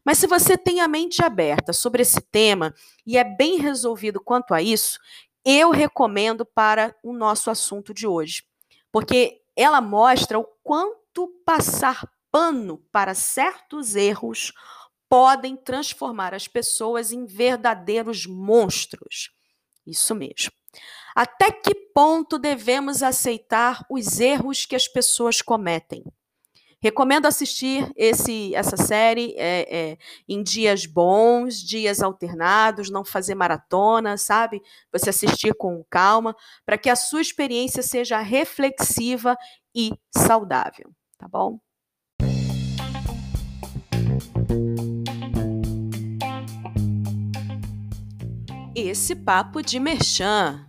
Mas 0.09 0.17
se 0.17 0.25
você 0.25 0.57
tem 0.57 0.81
a 0.81 0.87
mente 0.87 1.23
aberta 1.23 1.71
sobre 1.71 2.01
esse 2.01 2.19
tema 2.19 2.73
e 3.05 3.15
é 3.15 3.23
bem 3.23 3.59
resolvido 3.59 4.19
quanto 4.19 4.55
a 4.55 4.59
isso, 4.59 4.97
eu 5.45 5.69
recomendo 5.69 6.43
para 6.43 6.95
o 7.03 7.13
nosso 7.13 7.51
assunto 7.51 7.93
de 7.93 8.07
hoje, 8.07 8.43
porque 8.91 9.39
ela 9.55 9.79
mostra 9.79 10.39
o 10.39 10.47
quanto 10.63 11.27
passar 11.45 12.09
pano 12.31 12.83
para 12.91 13.13
certos 13.13 13.95
erros 13.95 14.51
podem 15.07 15.55
transformar 15.55 16.33
as 16.33 16.47
pessoas 16.47 17.11
em 17.11 17.27
verdadeiros 17.27 18.25
monstros. 18.25 19.29
Isso 19.85 20.15
mesmo. 20.15 20.51
Até 21.15 21.51
que 21.51 21.75
ponto 21.93 22.39
devemos 22.39 23.03
aceitar 23.03 23.85
os 23.87 24.19
erros 24.19 24.65
que 24.65 24.75
as 24.75 24.87
pessoas 24.87 25.39
cometem? 25.39 26.03
Recomendo 26.81 27.25
assistir 27.25 27.91
esse, 27.93 28.55
essa 28.55 28.77
série 28.77 29.35
é, 29.37 29.67
é, 29.69 29.97
em 30.27 30.41
dias 30.41 30.85
bons, 30.85 31.57
dias 31.57 32.01
alternados, 32.01 32.89
não 32.89 33.03
fazer 33.03 33.35
maratona, 33.35 34.15
sabe? 34.15 34.61
Você 34.93 35.09
assistir 35.09 35.53
com 35.55 35.83
calma, 35.89 36.33
para 36.65 36.77
que 36.77 36.89
a 36.89 36.95
sua 36.95 37.19
experiência 37.19 37.83
seja 37.83 38.19
reflexiva 38.19 39.35
e 39.75 39.91
saudável, 40.15 40.89
tá 41.17 41.27
bom? 41.27 41.59
Esse 48.73 49.17
papo 49.17 49.61
de 49.61 49.81
merchan. 49.81 50.68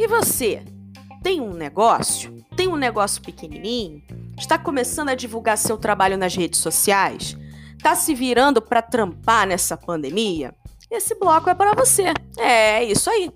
E 0.00 0.06
você? 0.06 0.62
Tem 1.22 1.42
um 1.42 1.52
negócio? 1.52 2.34
Tem 2.56 2.66
um 2.66 2.74
negócio 2.74 3.20
pequenininho? 3.20 4.02
Está 4.38 4.56
começando 4.56 5.10
a 5.10 5.14
divulgar 5.14 5.58
seu 5.58 5.76
trabalho 5.76 6.16
nas 6.16 6.34
redes 6.34 6.58
sociais? 6.58 7.36
Está 7.76 7.94
se 7.94 8.14
virando 8.14 8.62
para 8.62 8.80
trampar 8.80 9.46
nessa 9.46 9.76
pandemia? 9.76 10.54
Esse 10.90 11.14
bloco 11.16 11.50
é 11.50 11.54
para 11.54 11.74
você. 11.74 12.14
É 12.38 12.82
isso 12.82 13.10
aí. 13.10 13.30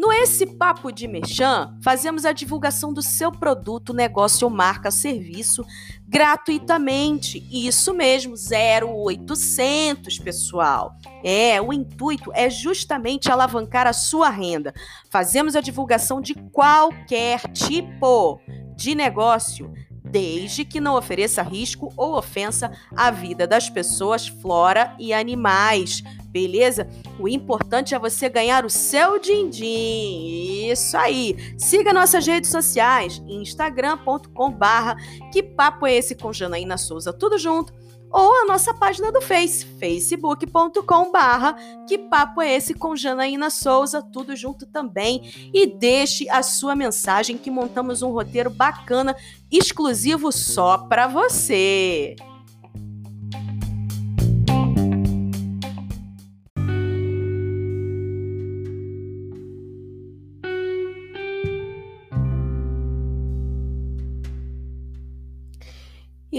No 0.00 0.10
Esse 0.10 0.46
Papo 0.46 0.90
de 0.90 1.06
Mechan, 1.06 1.76
fazemos 1.82 2.24
a 2.24 2.32
divulgação 2.32 2.90
do 2.90 3.02
seu 3.02 3.30
produto, 3.30 3.92
negócio 3.92 4.46
ou 4.46 4.50
marca, 4.50 4.90
serviço 4.90 5.62
gratuitamente. 6.08 7.46
Isso 7.52 7.92
mesmo, 7.92 8.32
0800, 8.34 10.18
pessoal. 10.18 10.96
É, 11.22 11.60
o 11.60 11.70
intuito 11.70 12.32
é 12.32 12.48
justamente 12.48 13.30
alavancar 13.30 13.86
a 13.86 13.92
sua 13.92 14.30
renda. 14.30 14.72
Fazemos 15.10 15.54
a 15.54 15.60
divulgação 15.60 16.18
de 16.18 16.32
qualquer 16.32 17.40
tipo 17.52 18.40
de 18.74 18.94
negócio 18.94 19.70
desde 20.10 20.64
que 20.64 20.80
não 20.80 20.96
ofereça 20.96 21.42
risco 21.42 21.92
ou 21.96 22.16
ofensa 22.16 22.72
à 22.96 23.10
vida 23.10 23.46
das 23.46 23.70
pessoas, 23.70 24.26
flora 24.26 24.94
e 24.98 25.12
animais. 25.12 26.02
Beleza? 26.26 26.88
O 27.18 27.28
importante 27.28 27.94
é 27.94 27.98
você 27.98 28.28
ganhar 28.28 28.64
o 28.64 28.70
seu 28.70 29.18
din-din. 29.18 30.68
Isso 30.70 30.96
aí. 30.96 31.54
Siga 31.58 31.92
nossas 31.92 32.26
redes 32.26 32.50
sociais, 32.50 33.22
instagram.com 33.28 34.52
barra 34.52 34.96
que 35.32 35.42
papo 35.42 35.86
é 35.86 35.94
esse 35.94 36.14
com 36.14 36.32
Janaína 36.32 36.76
Souza, 36.76 37.12
tudo 37.12 37.38
junto 37.38 37.72
ou 38.10 38.42
a 38.42 38.44
nossa 38.46 38.74
página 38.74 39.12
do 39.12 39.20
Face, 39.20 39.64
facebook.com 39.78 41.12
barra 41.12 41.56
que 41.86 41.96
papo 41.96 42.42
é 42.42 42.54
esse 42.54 42.74
com 42.74 42.96
Janaína 42.96 43.50
Souza, 43.50 44.02
tudo 44.02 44.34
junto 44.34 44.66
também. 44.66 45.50
E 45.52 45.66
deixe 45.66 46.28
a 46.28 46.42
sua 46.42 46.74
mensagem 46.74 47.38
que 47.38 47.50
montamos 47.50 48.02
um 48.02 48.10
roteiro 48.10 48.50
bacana, 48.50 49.16
exclusivo 49.50 50.32
só 50.32 50.78
para 50.78 51.06
você. 51.06 52.16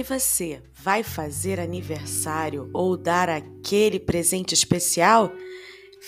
E 0.02 0.04
você 0.04 0.64
vai 0.74 1.04
fazer 1.04 1.60
aniversário 1.60 2.72
ou 2.74 2.98
dar 2.98 3.30
aquele 3.30 4.00
presente 4.00 4.52
especial? 4.52 5.32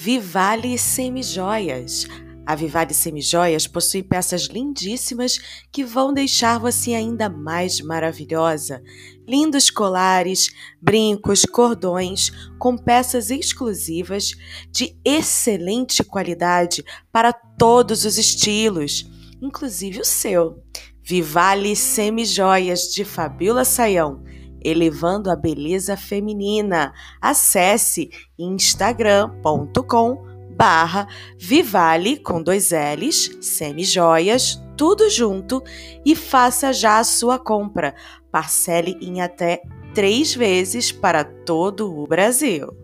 Vivale 0.02 0.80
Semijoias. 0.80 2.08
A 2.44 2.56
Vivale 2.56 2.92
Semijoias 2.92 3.68
possui 3.68 4.02
peças 4.02 4.48
lindíssimas 4.48 5.38
que 5.72 5.84
vão 5.84 6.12
deixar 6.12 6.58
você 6.58 6.96
ainda 6.96 7.30
mais 7.30 7.82
maravilhosa. 7.82 8.82
Lindos 9.28 9.70
colares, 9.70 10.50
brincos, 10.82 11.44
cordões 11.44 12.32
com 12.58 12.76
peças 12.76 13.30
exclusivas 13.30 14.32
de 14.72 14.98
excelente 15.06 16.04
qualidade 16.04 16.84
para 17.12 17.32
todos 17.32 18.06
os 18.06 18.18
estilos, 18.18 19.08
inclusive 19.40 20.02
o 20.02 20.06
seu. 20.06 20.63
Vivale 21.04 21.76
Semijoias 21.76 22.94
de 22.94 23.04
Fabiola 23.04 23.66
Saião, 23.66 24.24
elevando 24.64 25.30
a 25.30 25.36
beleza 25.36 25.98
feminina. 25.98 26.94
Acesse 27.22 28.10
instagram.com 28.40 30.24
barra 30.56 31.08
Vivale 31.38 32.18
com 32.18 32.42
dois 32.42 32.72
L's, 32.72 33.38
semijoias, 33.42 34.64
tudo 34.78 35.10
junto 35.10 35.62
e 36.06 36.16
faça 36.16 36.72
já 36.72 37.00
a 37.00 37.04
sua 37.04 37.38
compra. 37.38 37.94
Parcele 38.32 38.98
em 39.02 39.22
até 39.22 39.62
três 39.94 40.34
vezes 40.34 40.92
para 40.92 41.24
todo 41.24 41.94
o 42.00 42.08
Brasil. 42.08 42.83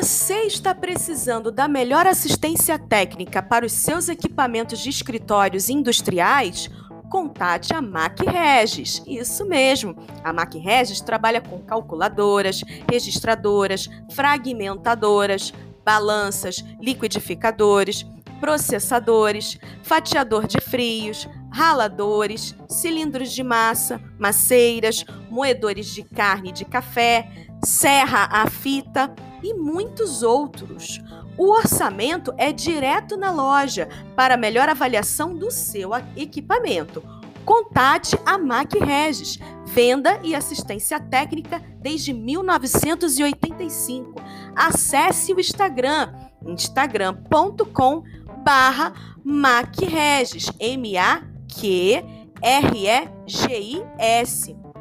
Você 0.00 0.42
está 0.42 0.72
precisando 0.72 1.50
da 1.50 1.66
melhor 1.66 2.06
assistência 2.06 2.78
técnica 2.78 3.42
para 3.42 3.66
os 3.66 3.72
seus 3.72 4.08
equipamentos 4.08 4.78
de 4.78 4.88
escritórios 4.88 5.68
industriais? 5.68 6.70
Contate 7.10 7.74
a 7.74 7.82
Mac 7.82 8.20
Regis. 8.20 9.02
Isso 9.08 9.44
mesmo. 9.44 9.96
A 10.22 10.32
Mac 10.32 10.54
Regis 10.54 11.00
trabalha 11.00 11.40
com 11.40 11.58
calculadoras, 11.58 12.62
registradoras, 12.88 13.88
fragmentadoras, 14.12 15.52
balanças, 15.84 16.64
liquidificadores, 16.80 18.06
processadores, 18.38 19.58
fatiador 19.82 20.46
de 20.46 20.60
frios, 20.60 21.28
raladores, 21.52 22.54
cilindros 22.68 23.32
de 23.32 23.42
massa, 23.42 24.00
maceiras, 24.16 25.04
moedores 25.28 25.86
de 25.86 26.04
carne 26.04 26.50
e 26.50 26.52
de 26.52 26.64
café, 26.64 27.28
serra 27.64 28.28
a 28.30 28.48
fita 28.48 29.12
e 29.42 29.54
muitos 29.54 30.22
outros. 30.22 31.00
O 31.36 31.50
orçamento 31.50 32.32
é 32.36 32.52
direto 32.52 33.16
na 33.16 33.30
loja 33.30 33.88
para 34.16 34.36
melhor 34.36 34.68
avaliação 34.68 35.34
do 35.34 35.50
seu 35.50 35.90
equipamento. 36.16 37.02
Contate 37.44 38.18
a 38.26 38.36
Mac 38.36 38.74
Regis, 38.74 39.38
venda 39.64 40.20
e 40.22 40.34
assistência 40.34 41.00
técnica 41.00 41.62
desde 41.80 42.12
1985. 42.12 44.20
Acesse 44.54 45.32
o 45.32 45.40
Instagram, 45.40 46.12
instagram.com 46.46 48.02
barra 48.44 48.92
macregis, 49.24 50.52
M-A-Q 50.58 52.18
R-E-G-I-S. 52.42 54.08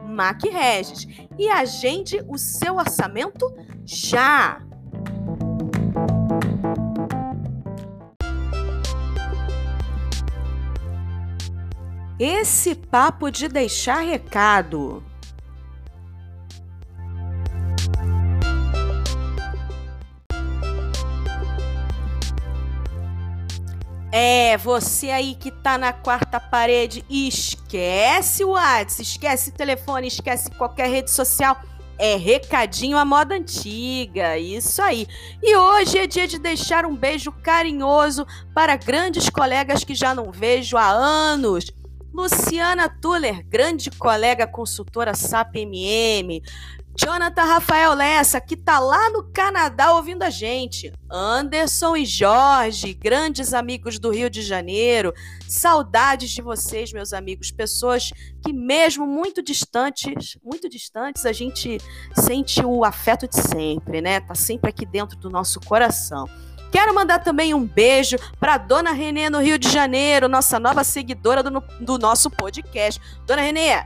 Mac 0.08 0.42
Regis. 0.44 1.08
E 1.38 1.50
agende 1.50 2.24
o 2.28 2.38
seu 2.38 2.78
orçamento 2.78 3.46
já! 3.88 4.60
Esse 12.20 12.76
papo 12.76 13.32
de 13.32 13.48
deixar 13.48 14.02
recado. 14.02 15.04
É, 24.12 24.58
você 24.58 25.12
aí 25.12 25.36
que 25.36 25.52
tá 25.52 25.78
na 25.78 25.94
quarta 25.94 26.40
parede, 26.40 27.06
esquece 27.08 28.44
o 28.44 28.50
WhatsApp, 28.50 29.04
esquece 29.04 29.50
o 29.52 29.54
telefone, 29.54 30.08
esquece 30.08 30.50
qualquer 30.52 30.90
rede 30.90 31.12
social. 31.12 31.56
É 32.00 32.16
recadinho 32.16 32.98
à 32.98 33.04
moda 33.04 33.36
antiga, 33.36 34.38
isso 34.38 34.82
aí. 34.82 35.08
E 35.42 35.56
hoje 35.56 35.98
é 35.98 36.08
dia 36.08 36.28
de 36.28 36.38
deixar 36.38 36.86
um 36.86 36.96
beijo 36.96 37.32
carinhoso 37.32 38.26
para 38.54 38.76
grandes 38.76 39.30
colegas 39.30 39.84
que 39.84 39.96
já 39.96 40.14
não 40.14 40.32
vejo 40.32 40.78
há 40.78 40.90
anos. 40.90 41.72
Luciana 42.14 42.90
Tuller, 42.90 43.46
grande 43.48 43.92
colega 43.92 44.48
consultora 44.48 45.14
SAP 45.14 45.58
MM. 45.58 46.42
Jonathan 47.00 47.44
Rafael 47.44 47.94
Lessa, 47.94 48.42
que 48.42 48.58
tá 48.58 48.80
lá 48.80 49.12
no 49.12 49.32
Canadá 49.32 49.94
ouvindo 49.94 50.24
a 50.24 50.32
gente. 50.32 50.92
Anderson 51.10 51.96
e 51.96 52.04
Jorge, 52.04 52.96
grandes 52.96 53.54
amigos 53.54 54.00
do 54.00 54.10
Rio 54.10 54.32
de 54.32 54.42
Janeiro. 54.42 55.14
Saudades 55.48 56.32
de 56.32 56.42
vocês, 56.42 56.92
meus 56.92 57.14
amigos. 57.14 57.52
Pessoas 57.52 58.12
que, 58.44 58.52
mesmo 58.52 59.06
muito 59.06 59.44
distantes, 59.44 60.40
muito 60.44 60.68
distantes, 60.68 61.24
a 61.28 61.32
gente 61.32 61.78
sente 62.16 62.66
o 62.66 62.84
afeto 62.84 63.28
de 63.28 63.36
sempre, 63.36 64.02
né? 64.02 64.20
Tá 64.20 64.34
sempre 64.34 64.72
aqui 64.72 64.86
dentro 64.86 65.20
do 65.20 65.30
nosso 65.30 65.60
coração. 65.60 66.28
Quero 66.72 66.96
mandar 66.96 67.20
também 67.20 67.54
um 67.54 67.64
beijo 67.64 68.18
para 68.40 68.58
Dona 68.58 68.92
Renê 68.92 69.30
no 69.30 69.40
Rio 69.40 69.60
de 69.60 69.70
Janeiro, 69.70 70.28
nossa 70.28 70.60
nova 70.60 70.84
seguidora 70.84 71.44
do, 71.44 71.64
do 71.80 72.00
nosso 72.00 72.32
podcast. 72.32 73.00
Dona 73.24 73.44
Renê, 73.44 73.86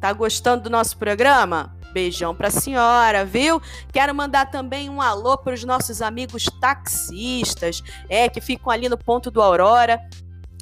tá 0.00 0.10
gostando 0.14 0.64
do 0.64 0.70
nosso 0.70 0.96
programa? 0.96 1.76
Beijão 1.92 2.34
pra 2.34 2.50
senhora, 2.50 3.24
viu? 3.24 3.60
Quero 3.92 4.14
mandar 4.14 4.50
também 4.50 4.88
um 4.88 5.00
alô 5.00 5.36
para 5.36 5.54
os 5.54 5.64
nossos 5.64 6.00
amigos 6.02 6.46
taxistas, 6.60 7.82
é, 8.08 8.28
que 8.28 8.40
ficam 8.40 8.72
ali 8.72 8.88
no 8.88 8.96
ponto 8.96 9.30
do 9.30 9.42
Aurora, 9.42 10.00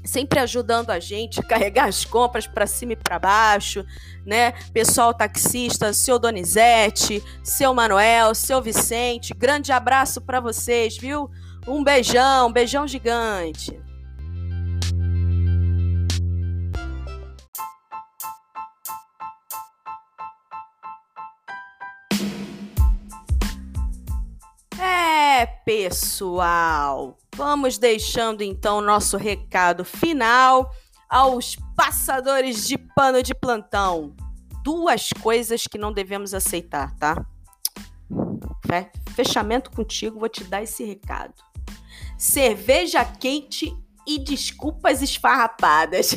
sempre 0.04 0.38
ajudando 0.38 0.90
a 0.90 0.98
gente 0.98 1.40
a 1.40 1.42
carregar 1.42 1.86
as 1.86 2.04
compras 2.04 2.46
para 2.46 2.66
cima 2.66 2.92
e 2.92 2.96
para 2.96 3.18
baixo, 3.18 3.84
né? 4.24 4.52
Pessoal 4.72 5.12
taxista, 5.14 5.92
seu 5.92 6.18
Donizete, 6.18 7.22
seu 7.42 7.74
Manuel, 7.74 8.34
seu 8.34 8.60
Vicente, 8.60 9.34
grande 9.34 9.72
abraço 9.72 10.20
para 10.20 10.40
vocês, 10.40 10.96
viu? 10.96 11.30
Um 11.66 11.84
beijão, 11.84 12.48
um 12.48 12.52
beijão 12.52 12.86
gigante. 12.86 13.78
Pessoal, 25.70 27.16
vamos 27.36 27.78
deixando 27.78 28.42
então 28.42 28.80
nosso 28.80 29.16
recado 29.16 29.84
final 29.84 30.68
aos 31.08 31.54
passadores 31.76 32.66
de 32.66 32.76
pano 32.76 33.22
de 33.22 33.32
plantão. 33.32 34.12
Duas 34.64 35.10
coisas 35.22 35.68
que 35.68 35.78
não 35.78 35.92
devemos 35.92 36.34
aceitar, 36.34 36.92
tá? 36.96 37.24
Fechamento 39.14 39.70
contigo, 39.70 40.18
vou 40.18 40.28
te 40.28 40.42
dar 40.42 40.60
esse 40.60 40.82
recado. 40.82 41.34
Cerveja 42.18 43.04
quente 43.04 43.72
e 44.04 44.18
desculpas 44.18 45.02
esfarrapadas. 45.02 46.16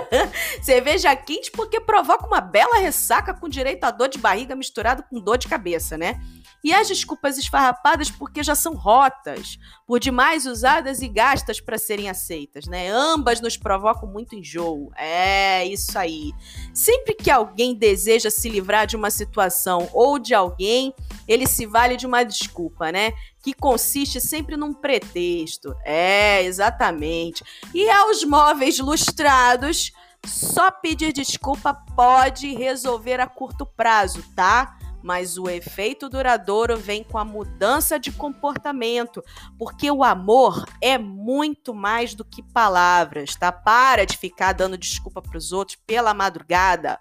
Cerveja 0.64 1.14
quente 1.14 1.50
porque 1.50 1.78
provoca 1.78 2.26
uma 2.26 2.40
bela 2.40 2.78
ressaca 2.78 3.34
com 3.34 3.50
direito 3.50 3.84
a 3.84 3.90
dor 3.90 4.08
de 4.08 4.16
barriga 4.16 4.56
misturado 4.56 5.02
com 5.02 5.20
dor 5.20 5.36
de 5.36 5.46
cabeça, 5.46 5.98
né? 5.98 6.18
E 6.64 6.72
as 6.72 6.88
desculpas 6.88 7.36
esfarrapadas 7.36 8.10
porque 8.10 8.42
já 8.42 8.54
são 8.54 8.74
rotas, 8.74 9.58
por 9.86 10.00
demais 10.00 10.46
usadas 10.46 11.02
e 11.02 11.08
gastas 11.08 11.60
para 11.60 11.76
serem 11.76 12.08
aceitas, 12.08 12.66
né? 12.66 12.88
Ambas 12.88 13.38
nos 13.42 13.58
provocam 13.58 14.08
muito 14.08 14.34
enjoo. 14.34 14.90
É 14.96 15.66
isso 15.66 15.98
aí. 15.98 16.32
Sempre 16.72 17.14
que 17.14 17.30
alguém 17.30 17.74
deseja 17.74 18.30
se 18.30 18.48
livrar 18.48 18.86
de 18.86 18.96
uma 18.96 19.10
situação 19.10 19.90
ou 19.92 20.18
de 20.18 20.32
alguém, 20.32 20.94
ele 21.28 21.46
se 21.46 21.66
vale 21.66 21.98
de 21.98 22.06
uma 22.06 22.24
desculpa, 22.24 22.90
né? 22.90 23.12
Que 23.42 23.52
consiste 23.52 24.18
sempre 24.18 24.56
num 24.56 24.72
pretexto. 24.72 25.76
É, 25.84 26.42
exatamente. 26.44 27.44
E 27.74 27.90
aos 27.90 28.24
móveis 28.24 28.78
lustrados, 28.78 29.92
só 30.24 30.70
pedir 30.70 31.12
desculpa 31.12 31.74
pode 31.94 32.54
resolver 32.54 33.20
a 33.20 33.26
curto 33.26 33.66
prazo, 33.66 34.24
tá? 34.34 34.78
Mas 35.04 35.36
o 35.36 35.50
efeito 35.50 36.08
duradouro 36.08 36.78
vem 36.78 37.04
com 37.04 37.18
a 37.18 37.24
mudança 37.26 37.98
de 37.98 38.10
comportamento, 38.10 39.22
porque 39.58 39.90
o 39.90 40.02
amor 40.02 40.64
é 40.80 40.96
muito 40.96 41.74
mais 41.74 42.14
do 42.14 42.24
que 42.24 42.42
palavras, 42.42 43.36
tá? 43.36 43.52
Para 43.52 44.06
de 44.06 44.16
ficar 44.16 44.54
dando 44.54 44.78
desculpa 44.78 45.20
para 45.20 45.36
os 45.36 45.52
outros 45.52 45.76
pela 45.86 46.14
madrugada. 46.14 46.98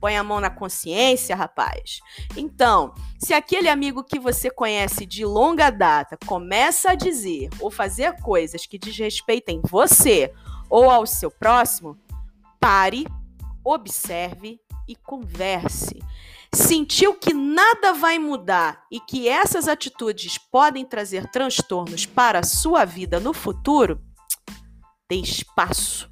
Põe 0.00 0.16
a 0.16 0.24
mão 0.24 0.40
na 0.40 0.50
consciência, 0.50 1.36
rapaz. 1.36 2.00
Então, 2.36 2.92
se 3.20 3.32
aquele 3.32 3.68
amigo 3.68 4.02
que 4.02 4.18
você 4.18 4.50
conhece 4.50 5.06
de 5.06 5.24
longa 5.24 5.70
data 5.70 6.18
começa 6.26 6.90
a 6.90 6.94
dizer 6.96 7.50
ou 7.60 7.70
fazer 7.70 8.20
coisas 8.20 8.66
que 8.66 8.76
desrespeitem 8.76 9.62
você 9.62 10.34
ou 10.68 10.90
ao 10.90 11.06
seu 11.06 11.30
próximo, 11.30 11.96
pare, 12.58 13.06
observe 13.64 14.60
e 14.88 14.96
converse 14.96 16.02
sentiu 16.54 17.14
que 17.14 17.32
nada 17.32 17.92
vai 17.92 18.18
mudar 18.18 18.84
e 18.90 19.00
que 19.00 19.28
essas 19.28 19.68
atitudes 19.68 20.38
podem 20.38 20.84
trazer 20.84 21.30
transtornos 21.30 22.06
para 22.06 22.40
a 22.40 22.44
sua 22.44 22.84
vida 22.84 23.18
no 23.18 23.32
futuro, 23.32 24.00
dê 25.08 25.16
espaço. 25.16 26.08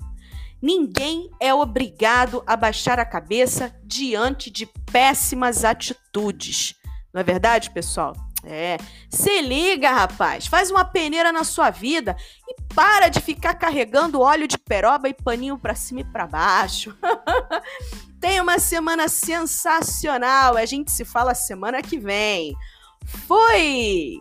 Ninguém 0.60 1.28
é 1.40 1.52
obrigado 1.52 2.42
a 2.46 2.56
baixar 2.56 3.00
a 3.00 3.04
cabeça 3.04 3.74
diante 3.84 4.50
de 4.50 4.66
péssimas 4.92 5.64
atitudes. 5.64 6.74
Não 7.12 7.20
é 7.20 7.24
verdade, 7.24 7.70
pessoal? 7.70 8.14
É, 8.44 8.76
se 9.08 9.40
liga, 9.40 9.90
rapaz, 9.92 10.46
faz 10.48 10.70
uma 10.70 10.84
peneira 10.84 11.30
na 11.30 11.44
sua 11.44 11.70
vida 11.70 12.16
e 12.48 12.56
para 12.74 13.08
de 13.08 13.20
ficar 13.20 13.54
carregando 13.54 14.20
óleo 14.20 14.48
de 14.48 14.58
peroba 14.58 15.08
e 15.08 15.14
paninho 15.14 15.56
para 15.56 15.76
cima 15.76 16.00
e 16.00 16.04
para 16.04 16.26
baixo. 16.26 16.96
Tenha 18.20 18.42
uma 18.42 18.58
semana 18.58 19.08
sensacional. 19.08 20.56
A 20.56 20.64
gente 20.64 20.90
se 20.90 21.04
fala 21.04 21.34
semana 21.34 21.82
que 21.82 21.98
vem. 21.98 22.54
Fui! 23.26 24.20